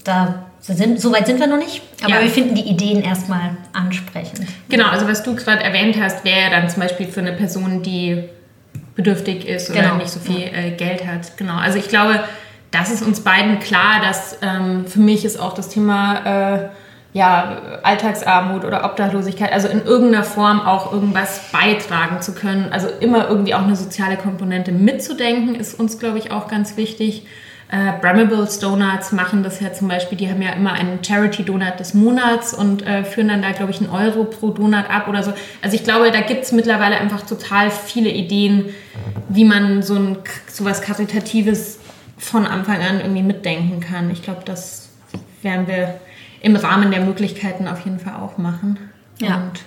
[0.04, 2.22] Da sind, so weit sind wir noch nicht, aber ja.
[2.22, 4.46] wir finden die Ideen erstmal ansprechend.
[4.68, 8.24] Genau, also was du gerade erwähnt hast, wäre dann zum Beispiel für eine Person, die
[8.94, 9.96] bedürftig ist oder genau.
[9.96, 11.36] nicht so viel äh, Geld hat.
[11.36, 12.20] Genau, also ich glaube,
[12.70, 16.68] das ist uns beiden klar, dass ähm, für mich ist auch das Thema äh,
[17.12, 22.68] ja, Alltagsarmut oder Obdachlosigkeit, also in irgendeiner Form auch irgendwas beitragen zu können.
[22.72, 27.26] Also immer irgendwie auch eine soziale Komponente mitzudenken, ist uns, glaube ich, auch ganz wichtig.
[27.70, 31.94] Äh, Bramables Donuts machen das ja zum Beispiel, die haben ja immer einen Charity-Donut des
[31.94, 35.32] Monats und äh, führen dann da, glaube ich, einen Euro pro Donut ab oder so.
[35.62, 38.74] Also ich glaube, da gibt es mittlerweile einfach total viele Ideen,
[39.28, 41.78] wie man so ein sowas Karitatives
[42.16, 44.10] von Anfang an irgendwie mitdenken kann.
[44.10, 44.90] Ich glaube, das
[45.42, 45.94] werden wir
[46.42, 48.78] im Rahmen der Möglichkeiten auf jeden Fall auch machen.
[49.18, 49.36] Ja.
[49.36, 49.60] Und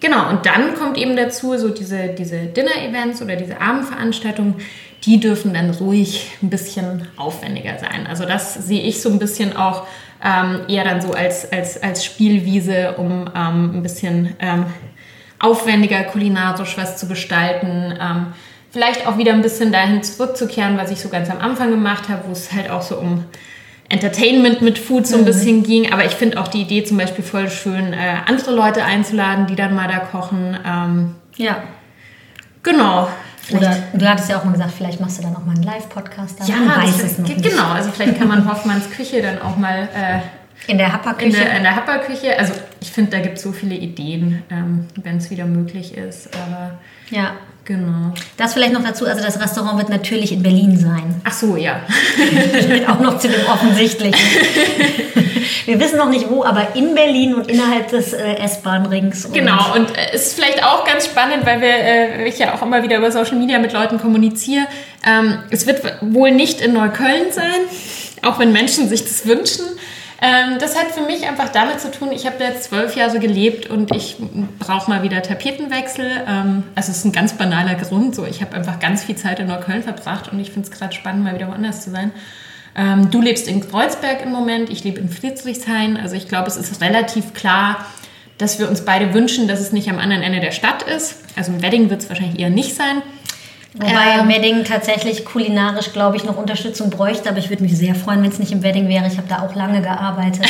[0.00, 4.56] genau, und dann kommt eben dazu so diese, diese Dinner-Events oder diese Abendveranstaltungen,
[5.04, 8.06] die dürfen dann ruhig ein bisschen aufwendiger sein.
[8.06, 9.86] Also das sehe ich so ein bisschen auch
[10.22, 14.66] ähm, eher dann so als, als, als Spielwiese, um ähm, ein bisschen ähm,
[15.40, 17.98] aufwendiger kulinarisch was zu gestalten.
[18.00, 18.26] Ähm,
[18.70, 22.22] vielleicht auch wieder ein bisschen dahin zurückzukehren, was ich so ganz am Anfang gemacht habe,
[22.28, 23.24] wo es halt auch so um
[23.92, 25.26] Entertainment mit Food so ein mhm.
[25.26, 25.92] bisschen ging.
[25.92, 29.54] Aber ich finde auch die Idee zum Beispiel voll schön, äh, andere Leute einzuladen, die
[29.54, 30.58] dann mal da kochen.
[30.66, 31.62] Ähm, ja.
[32.62, 33.08] Genau.
[33.50, 36.48] Oder du hattest ja auch mal gesagt, vielleicht machst du dann auch mal einen Live-Podcast.
[36.48, 37.42] Ja, man weiß es noch nicht.
[37.42, 37.70] genau.
[37.72, 41.26] Also vielleicht kann man Hoffmanns Küche dann auch mal äh, in der Happerküche.
[41.26, 42.38] In der, in der Happerküche.
[42.38, 46.28] Also ich finde, da gibt es so viele Ideen, ähm, wenn es wieder möglich ist.
[46.34, 46.78] Aber
[47.10, 47.32] ja.
[47.64, 48.12] Genau.
[48.36, 51.20] Das vielleicht noch dazu, also das Restaurant wird natürlich in Berlin sein.
[51.22, 51.80] Ach so, ja.
[52.88, 54.18] auch noch zu dem Offensichtlichen.
[55.64, 59.28] Wir wissen noch nicht wo, aber in Berlin und innerhalb des äh, S-Bahn-Rings.
[59.32, 62.62] Genau, und es äh, ist vielleicht auch ganz spannend, weil wir, äh, ich ja auch
[62.62, 64.66] immer wieder über Social Media mit Leuten kommuniziere.
[65.06, 67.60] Ähm, es wird wohl nicht in Neukölln sein,
[68.22, 69.64] auch wenn Menschen sich das wünschen.
[70.24, 73.18] Ähm, das hat für mich einfach damit zu tun, ich habe jetzt zwölf Jahre so
[73.18, 74.18] gelebt und ich
[74.60, 76.08] brauche mal wieder Tapetenwechsel.
[76.28, 78.14] Ähm, also es ist ein ganz banaler Grund.
[78.14, 80.94] So, ich habe einfach ganz viel Zeit in Neukölln verbracht und ich finde es gerade
[80.94, 82.12] spannend, mal wieder woanders zu sein.
[82.76, 85.96] Ähm, du lebst in Kreuzberg im Moment, ich lebe in Friedrichshain.
[85.96, 87.84] Also ich glaube, es ist relativ klar,
[88.38, 91.16] dass wir uns beide wünschen, dass es nicht am anderen Ende der Stadt ist.
[91.34, 93.02] Also im Wedding wird es wahrscheinlich eher nicht sein.
[93.74, 97.28] Wobei ähm, Wedding tatsächlich kulinarisch, glaube ich, noch Unterstützung bräuchte.
[97.28, 99.06] Aber ich würde mich sehr freuen, wenn es nicht im Wedding wäre.
[99.06, 100.46] Ich habe da auch lange gearbeitet.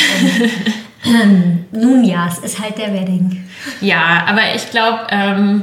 [1.04, 3.44] Und, ähm, nun ja, es ist halt der Wedding.
[3.80, 5.62] Ja, aber ich glaube, ähm,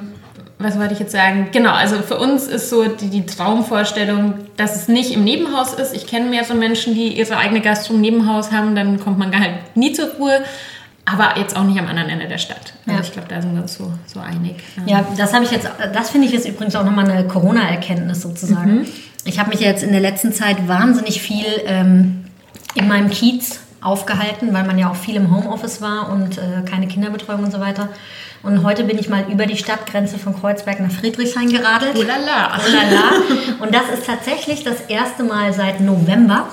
[0.57, 1.49] was wollte ich jetzt sagen?
[1.51, 5.93] Genau, also für uns ist so die, die, Traumvorstellung, dass es nicht im Nebenhaus ist.
[5.95, 8.75] Ich kenne mehr so Menschen, die ihre eigene Gastro im Nebenhaus haben.
[8.75, 10.43] Dann kommt man halt nie zur Ruhe
[11.11, 12.73] aber jetzt auch nicht am anderen Ende der Stadt.
[12.85, 13.05] Also ja.
[13.05, 14.55] ich glaube, da sind wir uns so, so einig.
[14.85, 18.79] Ja, das habe ich jetzt, das finde ich jetzt übrigens auch nochmal eine Corona-Erkenntnis sozusagen.
[18.79, 18.85] Mhm.
[19.25, 22.25] Ich habe mich jetzt in der letzten Zeit wahnsinnig viel ähm,
[22.75, 26.87] in meinem Kiez aufgehalten, weil man ja auch viel im Homeoffice war und äh, keine
[26.87, 27.89] Kinderbetreuung und so weiter.
[28.41, 31.93] Und heute bin ich mal über die Stadtgrenze von Kreuzberg nach Friedrichshain geradelt.
[31.97, 32.57] Oh la la.
[32.57, 33.63] Oh la la.
[33.63, 36.47] Und das ist tatsächlich das erste Mal seit November,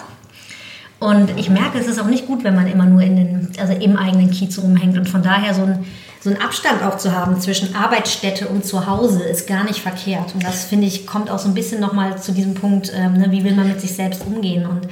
[1.07, 3.73] und ich merke, es ist auch nicht gut, wenn man immer nur in den, also
[3.75, 4.99] im eigenen Kiez rumhängt.
[4.99, 5.85] Und von daher so ein,
[6.21, 10.35] so einen Abstand auch zu haben zwischen Arbeitsstätte und Zuhause ist gar nicht verkehrt.
[10.35, 13.31] Und das, finde ich, kommt auch so ein bisschen nochmal zu diesem Punkt, ähm, ne,
[13.31, 14.67] wie will man mit sich selbst umgehen.
[14.67, 14.89] Und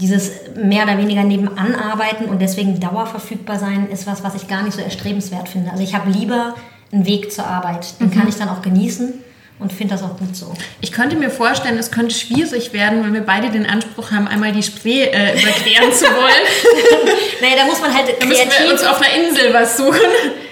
[0.00, 4.64] dieses mehr oder weniger nebenan arbeiten und deswegen dauerverfügbar sein, ist was, was ich gar
[4.64, 5.70] nicht so erstrebenswert finde.
[5.70, 6.56] Also ich habe lieber
[6.90, 8.00] einen Weg zur Arbeit.
[8.00, 8.10] Den mhm.
[8.10, 9.12] kann ich dann auch genießen
[9.58, 10.52] und finde das auch gut so.
[10.80, 14.52] Ich könnte mir vorstellen, es könnte schwierig werden, wenn wir beide den Anspruch haben, einmal
[14.52, 16.44] die Spree äh, überqueren zu wollen.
[17.40, 18.18] naja, da muss man halt kreativ...
[18.20, 20.00] Da müssen wir uns auf einer Insel was suchen.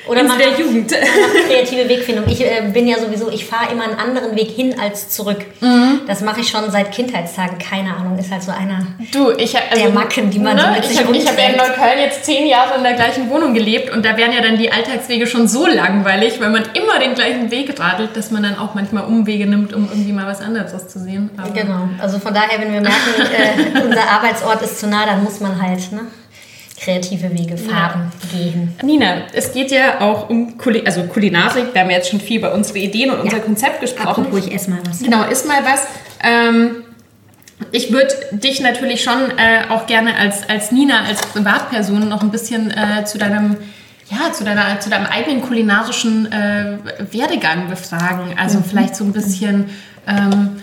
[0.09, 0.91] Oder man der Jugend.
[0.91, 2.25] Man kreative Wegfindung.
[2.29, 5.39] Ich äh, bin ja sowieso, ich fahre immer einen anderen Weg hin als zurück.
[5.61, 6.01] Mhm.
[6.07, 7.59] Das mache ich schon seit Kindheitstagen.
[7.59, 10.63] Keine Ahnung, ist halt so einer du, ich, also, der Macken, die man ne?
[10.63, 13.31] so mit sich Ich habe hab ja in Neukölln jetzt zehn Jahre in der gleichen
[13.31, 16.99] Wohnung gelebt und da wären ja dann die Alltagswege schon so langweilig, weil man immer
[16.99, 20.41] den gleichen Weg radelt, dass man dann auch manchmal Umwege nimmt, um irgendwie mal was
[20.41, 21.31] anderes zu sehen.
[21.37, 21.89] Aber genau.
[21.99, 25.61] Also von daher, wenn wir merken, äh, unser Arbeitsort ist zu nah, dann muss man
[25.61, 26.03] halt, ne?
[26.83, 28.39] kreative Wege fahren, ja.
[28.39, 28.75] gehen.
[28.83, 31.73] Nina, es geht ja auch um Kuli also Kulinarik.
[31.73, 33.25] Wir haben jetzt schon viel über unsere Ideen und ja.
[33.25, 34.09] unser Konzept gesprochen.
[34.09, 34.99] Apropos, ich esse mal was.
[34.99, 35.87] Genau, iss mal was.
[36.23, 36.83] Ähm,
[37.71, 42.31] ich würde dich natürlich schon äh, auch gerne als, als Nina, als Privatperson noch ein
[42.31, 43.57] bisschen äh, zu deinem
[44.13, 46.79] ja, zu, deiner, zu deinem eigenen kulinarischen äh,
[47.11, 48.39] Werdegang befragen.
[48.39, 48.65] Also mhm.
[48.65, 49.71] vielleicht so ein bisschen,
[50.07, 50.57] ähm,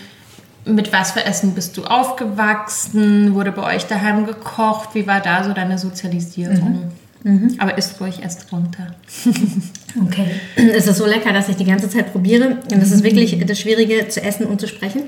[0.65, 3.33] mit was für Essen bist du aufgewachsen?
[3.33, 4.89] Wurde bei euch daheim gekocht?
[4.93, 6.91] Wie war da so deine Sozialisierung?
[7.23, 7.31] Mhm.
[7.31, 7.55] Mhm.
[7.57, 8.95] Aber isst ruhig erst runter.
[10.05, 10.27] okay.
[10.55, 12.59] Es ist so lecker, dass ich die ganze Zeit probiere.
[12.71, 15.03] Und es ist wirklich das Schwierige zu essen und zu sprechen.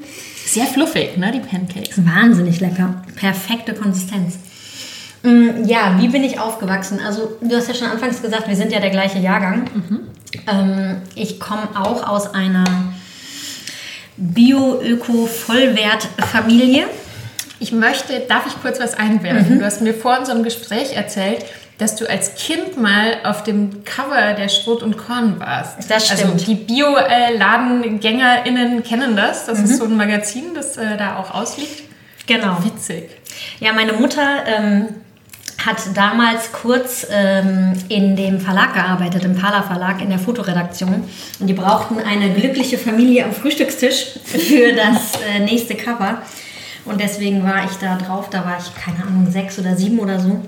[0.46, 2.06] Sehr fluffig, ne, die Pancakes.
[2.06, 3.04] Wahnsinnig lecker.
[3.16, 4.40] Perfekte Konsistenz.
[5.24, 7.00] Mm, ja, wie bin ich aufgewachsen?
[7.06, 9.70] Also, du hast ja schon anfangs gesagt, wir sind ja der gleiche Jahrgang.
[9.74, 10.00] Mhm.
[10.48, 12.64] Ähm, ich komme auch aus einer
[14.18, 16.88] Bio-Öko-Vollwert-Familie.
[17.60, 19.56] Ich möchte, darf ich kurz was einwerfen?
[19.56, 19.60] Mhm.
[19.60, 21.46] Du hast mir vor unserem Gespräch erzählt,
[21.78, 25.90] dass du als Kind mal auf dem Cover der Schrot und Korn warst.
[25.90, 26.34] Das also stimmt.
[26.34, 29.48] Also die Bio-LadengängerInnen kennen das.
[29.48, 29.66] Das mhm.
[29.66, 31.84] ist so ein Magazin, das äh, da auch ausliegt.
[32.28, 32.64] Genau.
[32.64, 33.10] Witzig.
[33.60, 34.90] Ja, meine Mutter ähm,
[35.66, 41.04] hat damals kurz ähm, in dem Verlag gearbeitet, im Pala Verlag, in der Fotoredaktion.
[41.40, 46.22] Und die brauchten eine glückliche Familie am Frühstückstisch für das äh, nächste Cover.
[46.86, 50.20] Und deswegen war ich da drauf, da war ich, keine Ahnung, sechs oder sieben oder
[50.20, 50.42] so.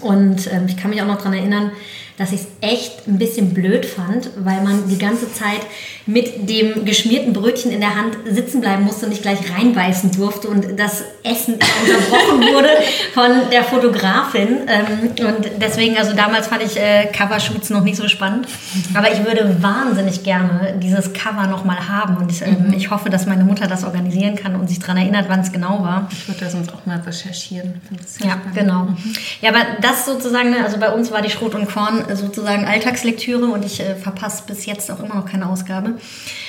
[0.00, 1.72] Und ähm, ich kann mich auch noch daran erinnern,
[2.20, 5.62] dass ich es echt ein bisschen blöd fand, weil man die ganze Zeit
[6.04, 10.48] mit dem geschmierten Brötchen in der Hand sitzen bleiben musste und nicht gleich reinbeißen durfte
[10.48, 12.68] und das Essen unterbrochen wurde
[13.14, 14.58] von der Fotografin.
[14.66, 18.46] Ähm, und deswegen, also damals fand ich äh, Covershoots noch nicht so spannend.
[18.92, 22.74] Aber ich würde wahnsinnig gerne dieses Cover nochmal haben und ähm, mhm.
[22.74, 25.82] ich hoffe, dass meine Mutter das organisieren kann und sich daran erinnert, wann es genau
[25.82, 26.06] war.
[26.12, 27.80] Ich würde das sonst auch mal recherchieren.
[28.18, 28.54] Ja, spannend.
[28.54, 28.82] genau.
[28.82, 28.98] Mhm.
[29.40, 33.46] Ja, aber das sozusagen, ne, also bei uns war die Schrot und Korn sozusagen Alltagslektüre
[33.46, 35.94] und ich äh, verpasse bis jetzt auch immer noch keine Ausgabe.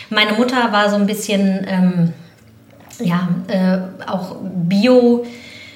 [0.10, 2.14] Meine Mutter war so ein bisschen, ähm,
[3.00, 5.26] ja, äh, auch Bio-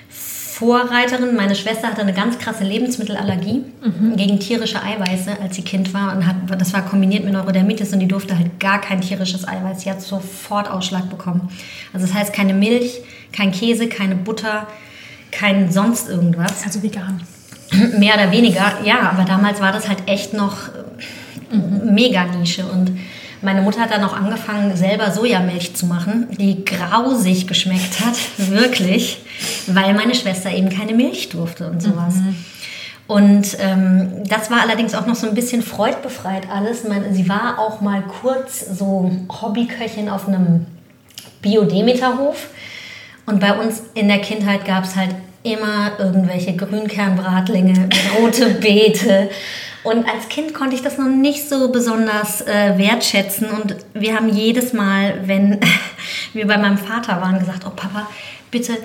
[0.09, 1.35] Vorreiterin.
[1.35, 4.15] Meine Schwester hatte eine ganz krasse Lebensmittelallergie mhm.
[4.15, 6.15] gegen tierische Eiweiße, als sie Kind war.
[6.15, 9.81] Und hat, das war kombiniert mit Neurodermitis und die durfte halt gar kein tierisches Eiweiß.
[9.81, 11.49] Sie hat sofort Ausschlag bekommen.
[11.91, 13.01] Also das heißt keine Milch,
[13.33, 14.67] kein Käse, keine Butter,
[15.29, 16.63] kein sonst irgendwas.
[16.63, 17.21] Also vegan.
[17.97, 19.11] Mehr oder weniger, ja.
[19.11, 20.69] Aber damals war das halt echt noch
[21.51, 21.93] mhm.
[21.93, 22.65] mega Nische.
[22.65, 22.91] Und
[23.41, 28.15] meine Mutter hat dann auch angefangen, selber Sojamilch zu machen, die grausig geschmeckt hat,
[28.49, 29.19] wirklich,
[29.67, 32.15] weil meine Schwester eben keine Milch durfte und sowas.
[32.15, 32.35] Mhm.
[33.07, 36.85] Und ähm, das war allerdings auch noch so ein bisschen freudbefreit alles.
[36.85, 40.65] Man, sie war auch mal kurz so Hobbyköchin auf einem
[41.41, 42.47] Biodemeterhof.
[43.27, 45.15] Und bei uns in der Kindheit gab es halt
[45.45, 47.89] immer irgendwelche Grünkernbratlinge,
[48.19, 49.29] rote Beete
[49.85, 53.51] und als Kind konnte ich das noch nicht so besonders äh, wertschätzen.
[53.51, 55.59] Und wir haben jedes Mal, wenn
[56.33, 58.07] wir bei meinem Vater waren, gesagt, oh Papa,
[58.49, 58.77] bitte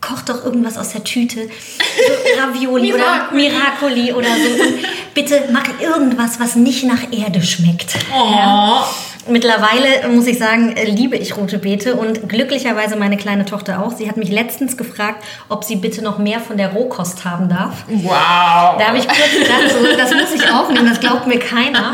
[0.00, 1.48] koch doch irgendwas aus der Tüte.
[1.48, 4.62] So Ravioli oder Miracoli oder so.
[4.62, 4.74] Und
[5.14, 7.96] bitte mach irgendwas, was nicht nach Erde schmeckt.
[8.14, 8.30] Oh.
[8.30, 8.88] Ja.
[9.28, 13.92] Mittlerweile muss ich sagen, liebe ich rote Beete und glücklicherweise meine kleine Tochter auch.
[13.92, 17.84] Sie hat mich letztens gefragt, ob sie bitte noch mehr von der Rohkost haben darf.
[17.88, 18.76] Wow.
[18.78, 21.92] Da habe ich kurz gedacht, so, das muss ich aufnehmen, das glaubt mir keiner.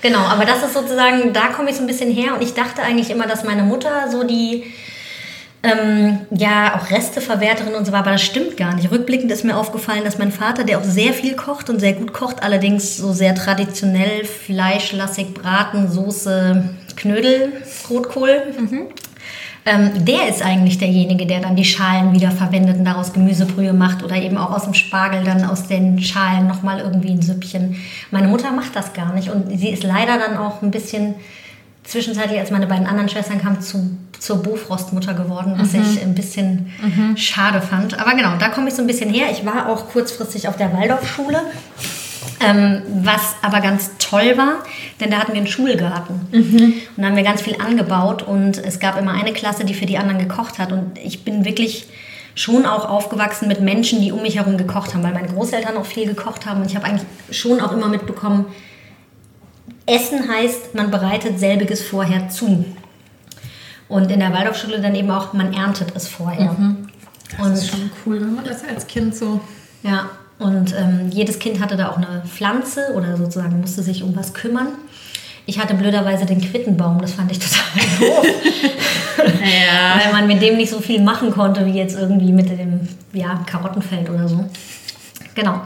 [0.00, 2.82] Genau, aber das ist sozusagen, da komme ich so ein bisschen her und ich dachte
[2.82, 4.64] eigentlich immer, dass meine Mutter so die
[5.62, 8.90] ähm, ja auch Resteverwerterin und so war, aber das stimmt gar nicht.
[8.90, 12.12] Rückblickend ist mir aufgefallen, dass mein Vater, der auch sehr viel kocht und sehr gut
[12.12, 16.64] kocht, allerdings so sehr traditionell, fleischlassig, Braten, Soße,
[16.96, 17.52] Knödel,
[17.88, 18.42] Rotkohl.
[18.58, 18.88] Mhm.
[19.64, 24.02] Ähm, der ist eigentlich derjenige, der dann die Schalen wieder verwendet und daraus Gemüsebrühe macht
[24.02, 27.76] oder eben auch aus dem Spargel dann aus den Schalen nochmal irgendwie ein Süppchen.
[28.10, 31.14] Meine Mutter macht das gar nicht und sie ist leider dann auch ein bisschen
[31.84, 35.82] zwischenzeitlich, als meine beiden anderen Schwestern kamen, zu, zur Bofrostmutter geworden, was mhm.
[35.82, 37.16] ich ein bisschen mhm.
[37.16, 37.98] schade fand.
[37.98, 39.26] Aber genau, da komme ich so ein bisschen her.
[39.30, 41.40] Ich war auch kurzfristig auf der Waldorfschule.
[42.40, 44.64] Ähm, was aber ganz toll war,
[45.00, 46.74] denn da hatten wir einen Schulgarten mhm.
[46.96, 49.86] und da haben wir ganz viel angebaut und es gab immer eine Klasse, die für
[49.86, 51.86] die anderen gekocht hat und ich bin wirklich
[52.34, 55.86] schon auch aufgewachsen mit Menschen, die um mich herum gekocht haben, weil meine Großeltern auch
[55.86, 58.46] viel gekocht haben und ich habe eigentlich schon auch immer mitbekommen,
[59.86, 62.64] Essen heißt, man bereitet selbiges vorher zu.
[63.88, 66.52] Und in der Waldorfschule dann eben auch, man erntet es vorher.
[66.52, 66.88] Mhm.
[67.36, 69.40] Das und, ist schon cool, wenn man das als Kind so.
[69.82, 74.14] Ja, und ähm, jedes Kind hatte da auch eine Pflanze oder sozusagen musste sich um
[74.16, 74.68] was kümmern.
[75.44, 78.26] Ich hatte blöderweise den Quittenbaum, das fand ich total doof.
[79.18, 80.00] ja.
[80.04, 83.42] Weil man mit dem nicht so viel machen konnte wie jetzt irgendwie mit dem ja,
[83.46, 84.44] Karottenfeld oder so.
[85.34, 85.60] Genau.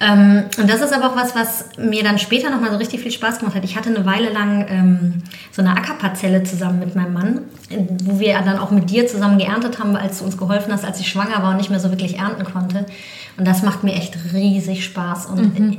[0.00, 3.12] Ähm, und das ist aber auch was, was mir dann später nochmal so richtig viel
[3.12, 3.64] Spaß gemacht hat.
[3.64, 7.40] Ich hatte eine Weile lang ähm, so eine Ackerparzelle zusammen mit meinem Mann,
[8.04, 10.98] wo wir dann auch mit dir zusammen geerntet haben, als du uns geholfen hast, als
[10.98, 12.86] ich schwanger war und nicht mehr so wirklich ernten konnte.
[13.36, 15.26] Und das macht mir echt riesig Spaß.
[15.26, 15.78] Und mhm.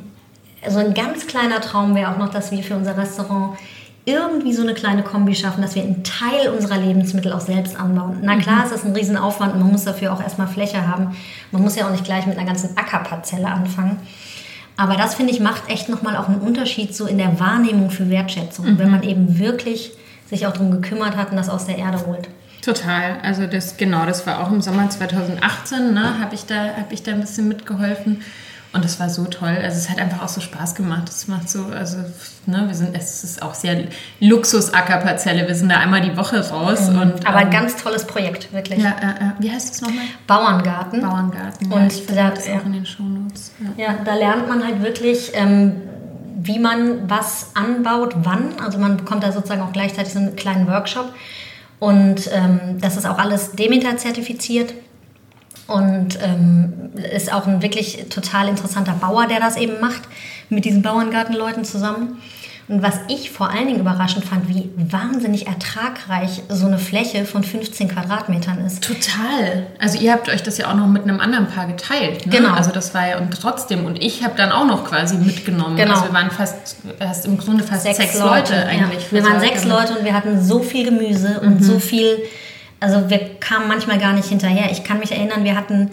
[0.69, 3.57] so ein ganz kleiner Traum wäre auch noch, dass wir für unser Restaurant
[4.05, 8.17] irgendwie so eine kleine Kombi schaffen, dass wir einen Teil unserer Lebensmittel auch selbst anbauen.
[8.21, 8.63] Na klar, mhm.
[8.65, 11.15] es ist ein Riesenaufwand und man muss dafür auch erstmal Fläche haben.
[11.51, 13.97] Man muss ja auch nicht gleich mit einer ganzen Ackerparzelle anfangen.
[14.75, 18.09] Aber das, finde ich, macht echt nochmal auch einen Unterschied so in der Wahrnehmung für
[18.09, 18.79] Wertschätzung, mhm.
[18.79, 19.91] wenn man eben wirklich
[20.29, 22.27] sich auch darum gekümmert hat und das aus der Erde holt.
[22.61, 23.17] Total.
[23.21, 27.03] Also das genau, das war auch im Sommer 2018, ne, habe ich da habe ich
[27.03, 28.21] da ein bisschen mitgeholfen
[28.73, 29.55] und das war so toll.
[29.61, 31.07] Also es hat einfach auch so Spaß gemacht.
[31.07, 31.97] Es macht so, also,
[32.47, 33.83] ne, wir sind, es ist auch sehr
[34.19, 35.47] Luxus-Ackerparzelle.
[35.47, 36.89] Wir sind da einmal die Woche raus.
[36.89, 36.99] Mhm.
[36.99, 38.81] Und, Aber ein ähm, ganz tolles Projekt, wirklich.
[38.81, 40.05] Ja, äh, äh, wie heißt es nochmal?
[40.25, 41.01] Bauerngarten.
[41.01, 41.77] Bauerngarten, ja.
[41.77, 42.55] Und da, das ja.
[42.55, 43.51] auch in den Shownotes.
[43.77, 43.85] Ja.
[43.85, 45.83] ja, da lernt man halt wirklich, ähm,
[46.41, 48.59] wie man was anbaut, wann.
[48.59, 51.13] Also man bekommt da sozusagen auch gleichzeitig so einen kleinen Workshop.
[51.77, 54.73] Und ähm, das ist auch alles Demeter zertifiziert.
[55.67, 60.01] Und ähm, ist auch ein wirklich total interessanter Bauer, der das eben macht,
[60.49, 62.17] mit diesen Bauerngartenleuten zusammen.
[62.69, 67.43] Und was ich vor allen Dingen überraschend fand, wie wahnsinnig ertragreich so eine Fläche von
[67.43, 68.81] 15 Quadratmetern ist.
[68.81, 69.67] Total.
[69.79, 72.25] Also ihr habt euch das ja auch noch mit einem anderen Paar geteilt.
[72.25, 72.37] Ne?
[72.37, 72.53] Genau.
[72.53, 75.75] Also das war ja und trotzdem und ich habe dann auch noch quasi mitgenommen.
[75.75, 75.91] Genau.
[75.91, 79.11] Also wir waren fast, fast im Grunde fast sechs, Leute, eigentlich.
[79.11, 79.11] Ja.
[79.11, 79.65] Wir waren sechs.
[79.65, 82.17] Leute und wir hatten so viel Gemüse und so viel,
[82.83, 84.69] also wir kamen manchmal gar nicht hinterher.
[84.69, 85.89] Ich kann mich erinnern, wir hatten,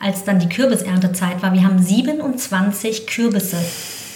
[0.00, 3.58] als dann die Kürbisernte-Zeit war, wir haben 27 Kürbisse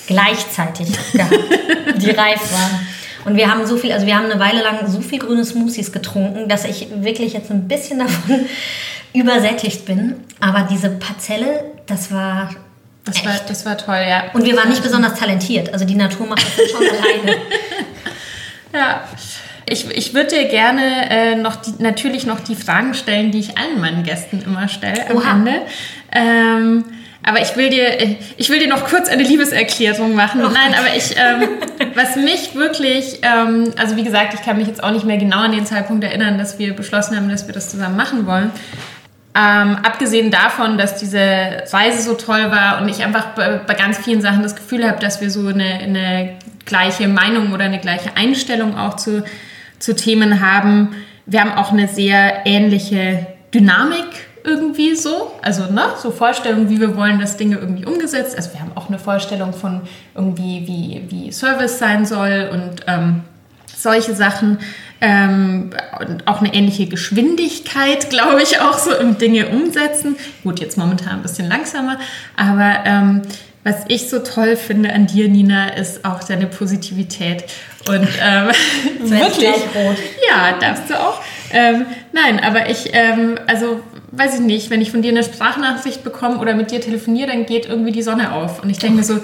[0.09, 1.39] gleichzeitig gehabt,
[1.97, 2.87] die reif waren.
[3.25, 5.93] Und wir haben so viel, also wir haben eine Weile lang so viel grüne Smoothies
[5.93, 8.47] getrunken, dass ich wirklich jetzt ein bisschen davon
[9.13, 10.17] übersättigt bin.
[10.41, 12.51] Aber diese Parzelle, das war
[13.05, 14.25] Das war, das war toll, ja.
[14.33, 15.73] und wir waren nicht besonders talentiert.
[15.73, 17.37] Also die Natur macht das schon alleine.
[18.73, 19.05] Ja.
[19.69, 23.59] Ich, ich würde dir gerne äh, noch die, natürlich noch die Fragen stellen, die ich
[23.59, 25.33] allen meinen Gästen immer stelle am Oha.
[25.33, 25.53] Ende.
[26.13, 26.85] Ähm,
[27.25, 30.41] aber ich will dir, äh, ich will dir noch kurz eine Liebeserklärung machen.
[30.41, 31.49] Nein, aber ich, ähm,
[31.95, 35.39] was mich wirklich, ähm, also wie gesagt, ich kann mich jetzt auch nicht mehr genau
[35.39, 38.53] an den Zeitpunkt erinnern, dass wir beschlossen haben, dass wir das zusammen machen wollen.
[39.35, 41.19] Ähm, abgesehen davon, dass diese
[41.73, 45.01] Reise so toll war und ich einfach bei, bei ganz vielen Sachen das Gefühl habe,
[45.01, 49.25] dass wir so eine, eine gleiche Meinung oder eine gleiche Einstellung auch zu,
[49.79, 50.95] zu Themen haben.
[51.27, 54.07] Wir haben auch eine sehr ähnliche Dynamik
[54.45, 55.33] irgendwie so.
[55.43, 58.37] Also, ne, so Vorstellungen, wie wir wollen, dass Dinge irgendwie umgesetzt.
[58.37, 59.83] Also, wir haben auch eine Vorstellung von
[60.15, 63.23] irgendwie, wie, wie Service sein soll und ähm,
[63.77, 64.59] solche Sachen.
[65.01, 65.71] Ähm,
[66.01, 70.17] und auch eine ähnliche Geschwindigkeit, glaube ich, auch so im Dinge umsetzen.
[70.43, 71.99] Gut, jetzt momentan ein bisschen langsamer,
[72.35, 73.23] aber ähm,
[73.67, 77.45] was ich so toll finde an dir, Nina, ist auch deine Positivität.
[77.89, 78.49] Und ähm,
[79.11, 79.57] wirklich.
[80.31, 81.21] Ja, darfst du auch.
[81.51, 83.81] Ähm, nein, aber ich, ähm, also
[84.13, 87.45] weiß ich nicht, wenn ich von dir eine Sprachnachricht bekomme oder mit dir telefoniere, dann
[87.45, 88.63] geht irgendwie die Sonne auf.
[88.63, 89.19] Und ich denke mir so,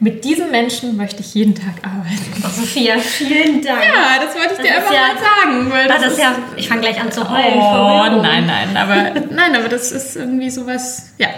[0.00, 2.42] mit diesem Menschen möchte ich jeden Tag arbeiten.
[2.60, 3.84] Sophia, vielen Dank.
[3.84, 5.70] Ja, das wollte ich Das dir einfach ja- mal sagen.
[5.70, 7.54] Weil das, das ist ja, ich fange gleich an zu heulen.
[7.58, 11.28] Oh, nein, nein, aber, nein, aber das ist irgendwie sowas, ja,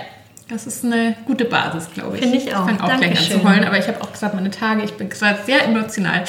[0.50, 2.22] das ist eine gute Basis, glaube ich.
[2.22, 2.68] Finde ich auch.
[2.68, 3.40] Ich fange auch gleich an Dankeschön.
[3.40, 6.24] zu heulen, aber ich habe auch gerade meine Tage, ich bin gerade sehr emotional.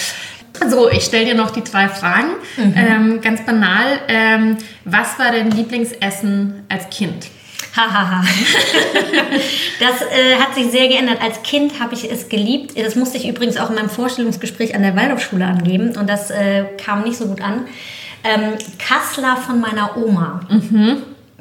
[0.69, 2.29] So, ich stelle dir noch die drei Fragen.
[2.57, 2.73] Mhm.
[2.75, 7.27] Ähm, ganz banal, ähm, was war dein Lieblingsessen als Kind?
[7.75, 8.23] Hahaha.
[9.79, 11.21] das äh, hat sich sehr geändert.
[11.21, 12.77] Als Kind habe ich es geliebt.
[12.77, 16.65] Das musste ich übrigens auch in meinem Vorstellungsgespräch an der Waldorfschule angeben und das äh,
[16.77, 17.65] kam nicht so gut an.
[18.23, 20.41] Ähm, Kassler von meiner Oma.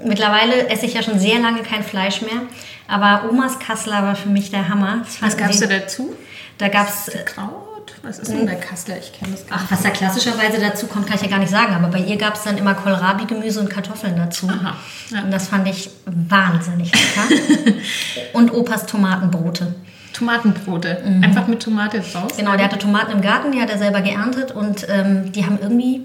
[0.04, 2.42] Mittlerweile esse ich ja schon sehr lange kein Fleisch mehr,
[2.88, 5.02] aber Omas Kassler war für mich der Hammer.
[5.20, 6.14] Was gab's sie- da dazu?
[6.58, 7.94] Da gab es Kraut?
[8.02, 8.96] Was ist denn bei Kassler?
[8.98, 11.50] Ich kenne das gar Ach, was da klassischerweise dazu kommt, kann ich ja gar nicht
[11.50, 11.74] sagen.
[11.74, 14.48] Aber bei ihr gab es dann immer Kohlrabi-Gemüse und Kartoffeln dazu.
[14.48, 14.76] Aha,
[15.10, 15.22] ja.
[15.22, 17.74] Und das fand ich wahnsinnig lecker.
[18.34, 19.74] und Opas Tomatenbrote.
[20.12, 21.02] Tomatenbrote.
[21.22, 22.32] Einfach mit Tomate draus.
[22.34, 22.36] Mhm.
[22.38, 25.58] Genau, der hatte Tomaten im Garten, die hat er selber geerntet und ähm, die haben
[25.60, 26.02] irgendwie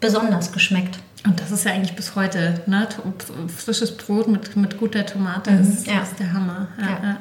[0.00, 0.98] besonders geschmeckt.
[1.24, 2.88] Und das ist ja eigentlich bis heute, ne?
[3.56, 6.02] Frisches Brot mit, mit guter Tomate ist, ja.
[6.02, 6.68] ist der Hammer.
[6.78, 7.16] Ja, Ja.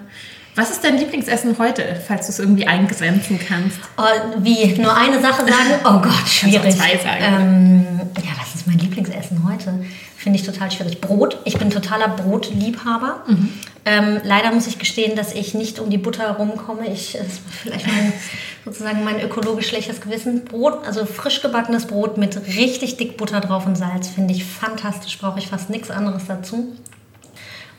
[0.53, 3.79] Was ist dein Lieblingsessen heute, falls du es irgendwie eingrenzen kannst?
[3.97, 4.03] Oh,
[4.39, 4.73] wie?
[4.81, 5.79] Nur eine Sache sagen?
[5.85, 6.75] Oh Gott, schwierig.
[6.75, 7.23] zwei sagen.
[7.23, 9.85] Ähm, ja, was ist mein Lieblingsessen heute?
[10.21, 11.01] Finde ich total schwierig.
[11.01, 11.39] Brot.
[11.45, 13.23] Ich bin totaler Brotliebhaber.
[13.25, 13.53] Mhm.
[13.85, 16.85] Ähm, leider muss ich gestehen, dass ich nicht um die Butter rumkomme.
[16.93, 18.13] Ich, das ist vielleicht mein,
[18.65, 20.45] sozusagen mein ökologisch schlechtes Gewissen.
[20.45, 25.17] Brot, also frisch gebackenes Brot mit richtig dick Butter drauf und Salz, finde ich fantastisch.
[25.17, 26.75] Brauche ich fast nichts anderes dazu.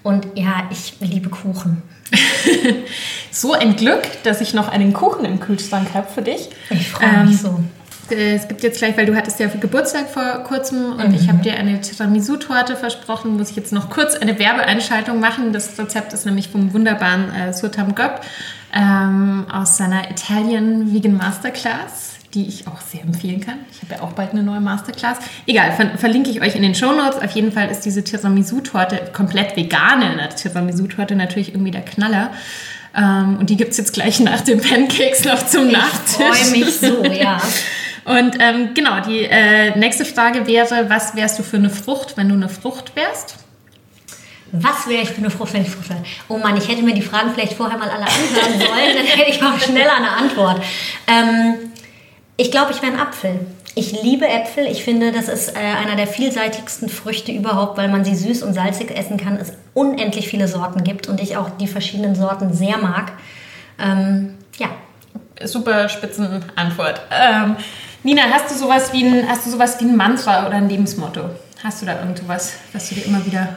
[0.02, 1.82] Und ja, ich liebe Kuchen.
[3.34, 6.50] So ein Glück, dass ich noch einen Kuchen im Kühlschrank habe für dich.
[6.68, 7.60] Ich freue mich Ähm, so.
[8.12, 11.42] Äh, Es gibt jetzt gleich, weil du hattest ja Geburtstag vor kurzem und ich habe
[11.42, 15.52] dir eine Tiramisu-Torte versprochen, muss ich jetzt noch kurz eine Werbeeinschaltung machen.
[15.52, 18.20] Das Rezept ist nämlich vom wunderbaren äh, Surtam Göpp
[18.74, 23.56] ähm, aus seiner Italian Vegan Masterclass, die ich auch sehr empfehlen kann.
[23.70, 25.18] Ich habe ja auch bald eine neue Masterclass.
[25.46, 27.20] Egal, ver verlinke ich euch in den Shownotes.
[27.22, 32.30] Auf jeden Fall ist diese Tiramisu-Torte komplett vegane eine Tiramisu-Torte natürlich irgendwie der Knaller.
[32.96, 36.14] Ähm, und die gibt es jetzt gleich nach den Pancakes noch zum Ich Nachtisch.
[36.16, 37.40] freue mich so, ja.
[38.04, 42.28] Und ähm, genau, die äh, nächste Frage wäre, was wärst du für eine Frucht, wenn
[42.28, 43.36] du eine Frucht wärst?
[44.50, 46.02] Was wäre ich für eine Frucht, wenn ich Frucht wäre?
[46.28, 49.30] Oh Mann, ich hätte mir die Fragen vielleicht vorher mal alle anhören sollen, dann hätte
[49.30, 50.62] ich auch schneller eine Antwort.
[51.06, 51.54] Ähm,
[52.36, 53.40] ich glaube, ich wäre ein Apfel.
[53.74, 54.66] Ich liebe Äpfel.
[54.66, 58.52] Ich finde, das ist äh, einer der vielseitigsten Früchte überhaupt, weil man sie süß und
[58.52, 59.36] salzig essen kann.
[59.36, 63.12] Es unendlich viele Sorten gibt und ich auch die verschiedenen Sorten sehr mag.
[63.78, 64.68] Ähm, ja,
[65.44, 67.00] Super Spitzenantwort.
[67.10, 67.56] Ähm,
[68.02, 71.20] Nina, hast du sowas wie ein, hast du sowas wie ein Mantra oder ein Lebensmotto?
[71.62, 73.56] Hast du da irgendwas, was du dir immer wieder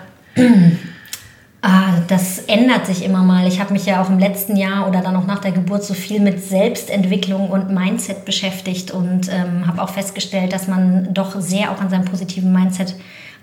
[1.68, 3.48] Ah, das ändert sich immer mal.
[3.48, 5.96] Ich habe mich ja auch im letzten Jahr oder dann auch nach der Geburt so
[5.96, 11.72] viel mit Selbstentwicklung und Mindset beschäftigt und ähm, habe auch festgestellt, dass man doch sehr
[11.72, 12.94] auch an seinem positiven Mindset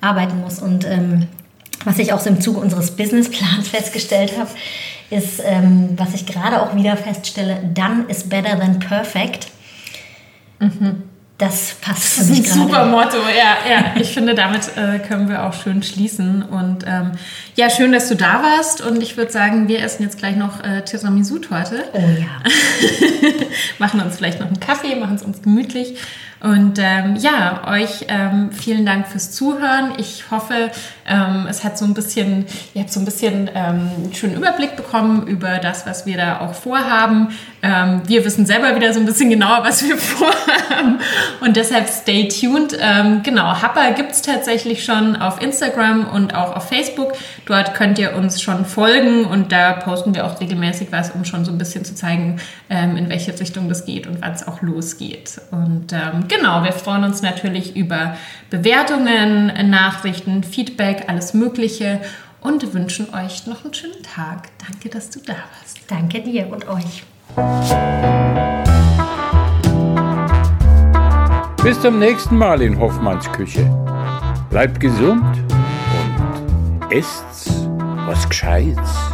[0.01, 0.61] arbeiten muss.
[0.61, 1.27] Und ähm,
[1.85, 4.51] was ich auch so im Zuge unseres Businessplans festgestellt habe,
[5.11, 9.49] ist, ähm, was ich gerade auch wieder feststelle, done is better than perfect.
[10.63, 11.03] Mhm.
[11.39, 14.01] Das passt Das ist ein super Motto, ja, ja.
[14.01, 16.43] Ich finde, damit äh, können wir auch schön schließen.
[16.43, 17.13] Und ähm,
[17.57, 18.81] ja, schön, dass du da warst.
[18.81, 21.85] Und ich würde sagen, wir essen jetzt gleich noch äh, Tiramisu-Torte.
[21.95, 23.09] Oh ja.
[23.79, 25.99] machen uns vielleicht noch einen Kaffee, machen es uns gemütlich.
[26.43, 29.93] Und ähm, ja, euch ähm, vielen Dank fürs Zuhören.
[29.99, 30.73] Ich hoffe,
[31.07, 34.75] ähm, es hat so ein bisschen, ihr habt so ein bisschen ähm, einen schönen Überblick
[34.75, 37.29] bekommen über das, was wir da auch vorhaben.
[37.63, 40.99] Ähm, wir wissen selber wieder so ein bisschen genauer, was wir vorhaben.
[41.41, 42.77] Und deshalb stay tuned.
[42.81, 47.13] Ähm, genau, Happer gibt es tatsächlich schon auf Instagram und auch auf Facebook.
[47.53, 51.45] Dort könnt ihr uns schon folgen und da posten wir auch regelmäßig was, um schon
[51.45, 52.41] so ein bisschen zu zeigen,
[52.71, 55.39] ähm, in welche Richtung das geht und wann es auch losgeht.
[55.51, 58.17] Und ähm, genau, wir freuen uns natürlich über
[58.49, 62.01] Bewertungen, Nachrichten, Feedback, alles Mögliche
[62.41, 64.49] und wünschen euch noch einen schönen Tag.
[64.67, 65.81] Danke, dass du da warst.
[65.89, 67.03] Danke dir und euch.
[71.63, 73.69] Bis zum nächsten Mal in Hoffmanns Küche.
[74.49, 75.27] Bleibt gesund
[76.93, 77.69] und esst
[78.07, 79.12] was Gescheites.